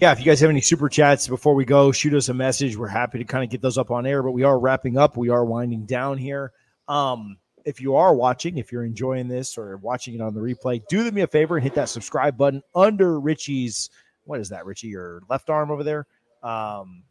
[0.02, 2.76] Yeah, if you guys have any super chats before we go, shoot us a message.
[2.76, 5.16] We're happy to kind of get those up on air, but we are wrapping up.
[5.16, 6.52] We are winding down here.
[6.88, 10.82] Um, if you are watching, if you're enjoying this or watching it on the replay,
[10.88, 13.90] do me a favor and hit that subscribe button under Richie's.
[14.26, 14.88] What is that, Richie?
[14.88, 16.06] Your left arm over there.
[16.44, 17.04] Um,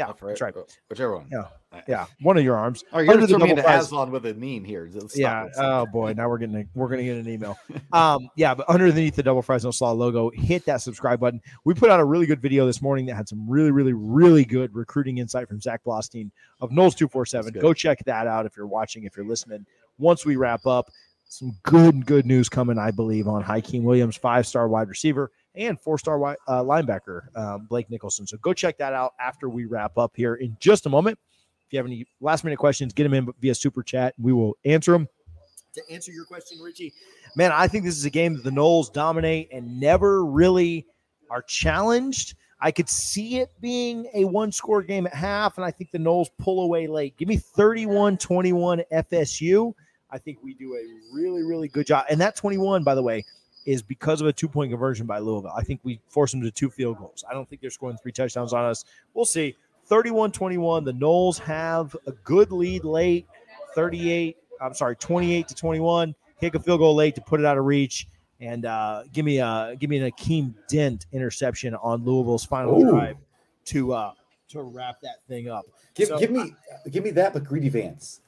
[0.00, 0.54] yeah, that's right.
[0.88, 1.28] Whichever one.
[1.30, 2.84] Yeah, yeah, one of your arms.
[2.92, 3.80] Oh, you're Under going to the throw me double into.
[3.80, 4.88] Aslan with a meme here.
[4.92, 5.48] Let's yeah.
[5.56, 7.58] Oh boy, now we're getting a, we're gonna get an email.
[7.92, 11.40] Um, yeah, but underneath the double fries no slaw logo, hit that subscribe button.
[11.64, 14.44] We put out a really good video this morning that had some really, really, really
[14.44, 16.30] good recruiting insight from Zach Blostein
[16.60, 17.52] of Noles two four seven.
[17.52, 19.66] Go check that out if you're watching, if you're listening.
[19.98, 20.88] Once we wrap up,
[21.28, 25.80] some good, good news coming, I believe, on Hykeem Williams, five star wide receiver and
[25.80, 28.28] four star uh, linebacker um, Blake Nichelson.
[28.28, 31.18] So go check that out after we wrap up here in just a moment.
[31.66, 34.14] If you have any last minute questions, get them in via super chat.
[34.18, 35.08] We will answer them.
[35.74, 36.92] To answer your question, Richie,
[37.36, 40.84] man, I think this is a game that the Noles dominate and never really
[41.30, 42.34] are challenged.
[42.60, 45.98] I could see it being a one score game at half, and I think the
[45.98, 47.16] Noles pull away late.
[47.16, 49.72] Give me 31 21 FSU.
[50.10, 52.04] I think we do a really, really good job.
[52.10, 53.24] And that 21, by the way,
[53.66, 55.52] is because of a two point conversion by Louisville.
[55.54, 57.24] I think we force them to two field goals.
[57.28, 58.84] I don't think they're scoring three touchdowns on us.
[59.14, 59.56] We'll see.
[59.86, 60.84] 31 21.
[60.84, 63.26] The Noles have a good lead late,
[63.74, 66.14] 38, I'm sorry, 28 to 21.
[66.40, 68.06] Kick a field goal late to put it out of reach.
[68.40, 72.90] And uh, give me a give me an Akeem Dent interception on Louisville's final Ooh.
[72.90, 73.16] drive
[73.66, 74.12] to uh,
[74.48, 75.66] to wrap that thing up.
[75.94, 76.54] Give, So- give me
[76.90, 78.20] give me that, but Greedy Vance.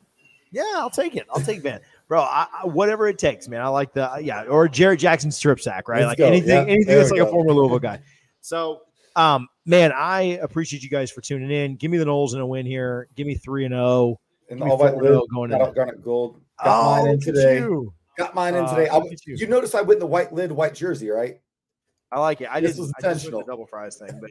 [0.51, 1.27] Yeah, I'll take it.
[1.35, 1.81] I'll take Van,
[2.13, 2.21] bro.
[2.21, 3.63] I, I, whatever it takes, man.
[3.63, 6.01] I like the yeah, or Jared Jackson strip sack, right?
[6.01, 6.27] Let's like go.
[6.27, 8.01] anything, Yeah, anything that's like a former Louisville guy.
[8.43, 8.83] So,
[9.17, 11.77] um, man, I appreciate you guys for tuning in.
[11.77, 13.09] Give me the Noles in a win here.
[13.17, 14.21] Give me three and zero.
[14.51, 15.67] And all white 4-0 going got in.
[15.69, 16.39] out garnet gold.
[16.63, 17.59] Got mine in today.
[17.61, 17.95] you.
[18.19, 18.89] Got mine in Uh, today.
[18.91, 19.17] I, you.
[19.39, 21.41] you notice I went in the white lid, white jersey, right?
[22.11, 22.49] I like it.
[22.51, 22.81] I This didn't.
[22.83, 23.47] was I just intentional.
[23.47, 24.31] double fries thing, but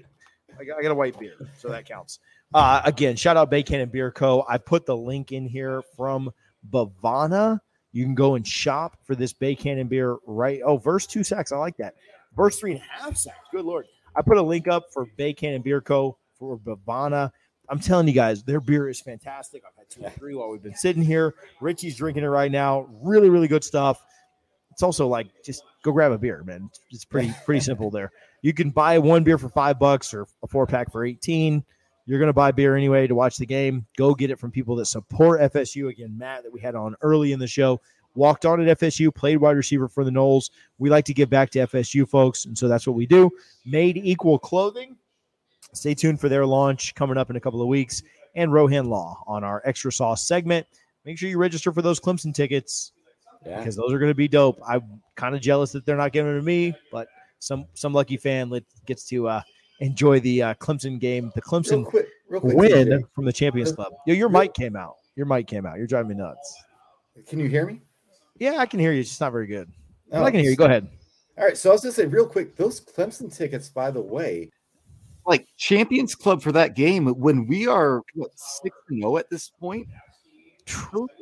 [0.59, 2.19] I got, I got a white beer, so that counts.
[2.53, 4.45] Uh, again, shout out Bay Cannon Beer Co.
[4.47, 6.29] I put the link in here from
[6.69, 7.59] Bavana.
[7.93, 10.61] You can go and shop for this Bay Cannon beer right.
[10.65, 11.51] Oh, verse two sacks.
[11.51, 11.95] I like that.
[12.35, 13.37] Verse three and a half sacks.
[13.51, 13.85] Good lord.
[14.15, 16.17] I put a link up for Bay Cannon Beer Co.
[16.37, 17.31] for Bavana.
[17.69, 19.63] I'm telling you guys, their beer is fantastic.
[19.65, 21.35] I've had two or three while we've been sitting here.
[21.61, 22.87] Richie's drinking it right now.
[23.01, 24.03] Really, really good stuff.
[24.71, 26.69] It's also like just go grab a beer, man.
[26.89, 28.11] It's pretty pretty simple there.
[28.41, 31.63] You can buy one beer for five bucks or a four pack for 18.
[32.06, 33.86] You're going to buy beer anyway to watch the game.
[33.97, 35.89] Go get it from people that support FSU.
[35.89, 37.80] Again, Matt, that we had on early in the show,
[38.16, 40.49] walked on at FSU, played wide receiver for the Noles.
[40.80, 43.30] We like to give back to FSU folks, and so that's what we do.
[43.66, 44.97] Made Equal Clothing.
[45.74, 48.04] Stay tuned for their launch coming up in a couple of weeks.
[48.36, 50.66] And Rohan Law on our extra sauce segment.
[51.06, 52.91] Make sure you register for those Clemson tickets
[53.45, 53.58] Yeah.
[53.60, 54.60] because those are going to be dope.
[54.68, 57.08] I'm kind of jealous that they're not giving it to me, but
[57.39, 58.52] some some lucky fan
[58.86, 59.41] gets to uh,
[59.82, 62.55] enjoy the uh, Clemson game, the Real Clemson quick, real quick.
[62.55, 63.91] win TJ, from the Champions Club.
[64.05, 64.95] Yo, your mic came out.
[65.15, 65.77] Your mic came out.
[65.77, 66.63] You're driving me nuts.
[67.27, 67.82] Can you hear me?
[68.39, 69.01] Yeah, I can hear you.
[69.01, 69.69] It's just not very good.
[70.11, 70.55] Oh, I can hear you.
[70.55, 70.88] Go ahead.
[71.38, 74.49] All right, so I was gonna say real quick, those Clemson tickets, by the way,
[75.25, 79.49] Like Champions Club for that game when we are what six and zero at this
[79.49, 79.88] point.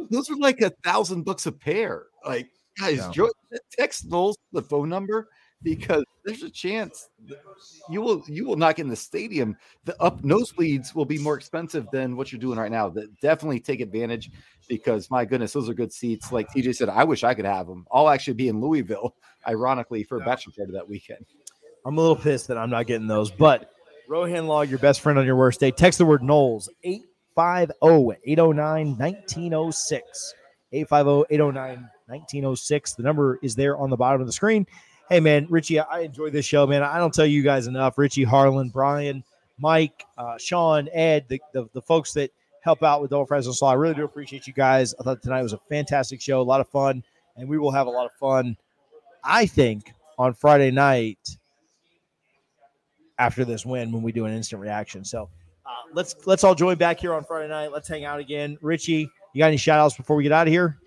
[0.10, 2.08] Those, are like a thousand bucks a pair.
[2.26, 3.32] Like guys, jo-
[3.72, 5.30] text Noles the phone number
[5.64, 7.10] because there's a chance
[7.90, 9.58] you will you will not get in the stadium.
[9.86, 12.90] The up nosebleeds will be more expensive than what you're doing right now.
[12.90, 14.32] That definitely take advantage
[14.68, 16.32] because my goodness, those are good seats.
[16.32, 17.86] Like TJ said, I wish I could have them.
[17.92, 19.16] I'll actually be in Louisville,
[19.48, 21.26] ironically, for a bachelor party that weekend.
[21.86, 23.72] I'm a little pissed that I'm not getting those, but
[24.08, 25.72] Rohan Law, your best friend on your worst day.
[25.72, 30.34] Text the word Noles 850 809 1906.
[30.72, 32.94] 850 809 1906.
[32.94, 34.66] The number is there on the bottom of the screen.
[35.10, 36.84] Hey, man, Richie, I enjoy this show, man.
[36.84, 37.98] I don't tell you guys enough.
[37.98, 39.24] Richie, Harlan, Brian,
[39.58, 42.30] Mike, uh, Sean, Ed, the, the, the folks that
[42.62, 43.72] help out with Double Fries No Slaw.
[43.72, 44.94] I really do appreciate you guys.
[45.00, 47.04] I thought tonight was a fantastic show, a lot of fun,
[47.38, 48.56] and we will have a lot of fun,
[49.24, 51.38] I think, on Friday night
[53.18, 55.04] after this win when we do an instant reaction.
[55.04, 55.28] So
[55.66, 57.72] uh, let's let's all join back here on Friday night.
[57.72, 58.60] Let's hang out again.
[58.62, 60.78] Richie, you got any shout outs before we get out of here?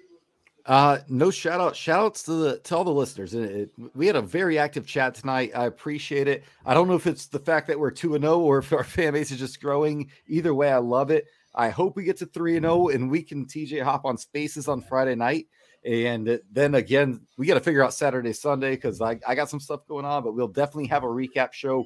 [0.65, 1.75] Uh, no shout out.
[1.75, 3.35] Shout outs to the to all the listeners.
[3.35, 5.51] It, it- we had a very active chat tonight.
[5.55, 6.45] I appreciate it.
[6.65, 8.85] I don't know if it's the fact that we're two and zero or if our
[8.85, 10.11] fan base is just growing.
[10.29, 11.27] Either way, I love it.
[11.55, 14.69] I hope we get to three and zero and we can TJ hop on Spaces
[14.69, 15.49] on Friday night.
[15.85, 19.59] And then again, we got to figure out Saturday, Sunday because I, I got some
[19.59, 21.85] stuff going on, but we'll definitely have a recap show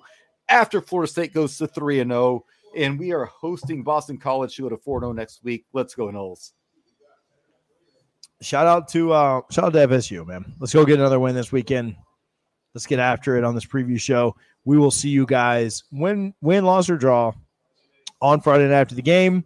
[0.50, 2.44] after Florida State goes to three and zero.
[2.76, 5.64] And we are hosting Boston College to go to four zero next week.
[5.72, 6.52] Let's go Noles.
[8.42, 10.54] Shout out to uh shout out to FSU, man.
[10.60, 11.96] Let's go get another win this weekend.
[12.74, 14.36] Let's get after it on this preview show.
[14.66, 17.32] We will see you guys win, win, loss, or draw
[18.20, 19.44] on Friday night after the game.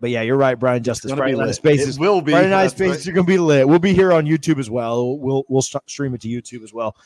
[0.00, 1.12] But yeah, you're right, Brian Justice.
[1.12, 2.32] Friday night spaces It will be.
[2.32, 3.68] Friday night spaces are gonna be lit.
[3.68, 5.18] We'll be here on YouTube as well.
[5.18, 6.96] We'll we'll st- stream it to YouTube as well.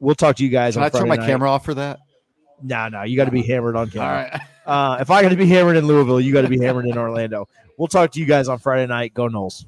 [0.00, 1.26] We'll talk to you guys Can on I turn my night.
[1.26, 2.00] camera off for that?
[2.62, 4.28] No, no, you got to be hammered on camera.
[4.32, 4.40] right.
[4.66, 6.98] Uh, if I got to be hammered in Louisville, you got to be hammered in
[6.98, 7.48] Orlando.
[7.76, 9.14] We'll talk to you guys on Friday night.
[9.14, 9.64] Go Noles.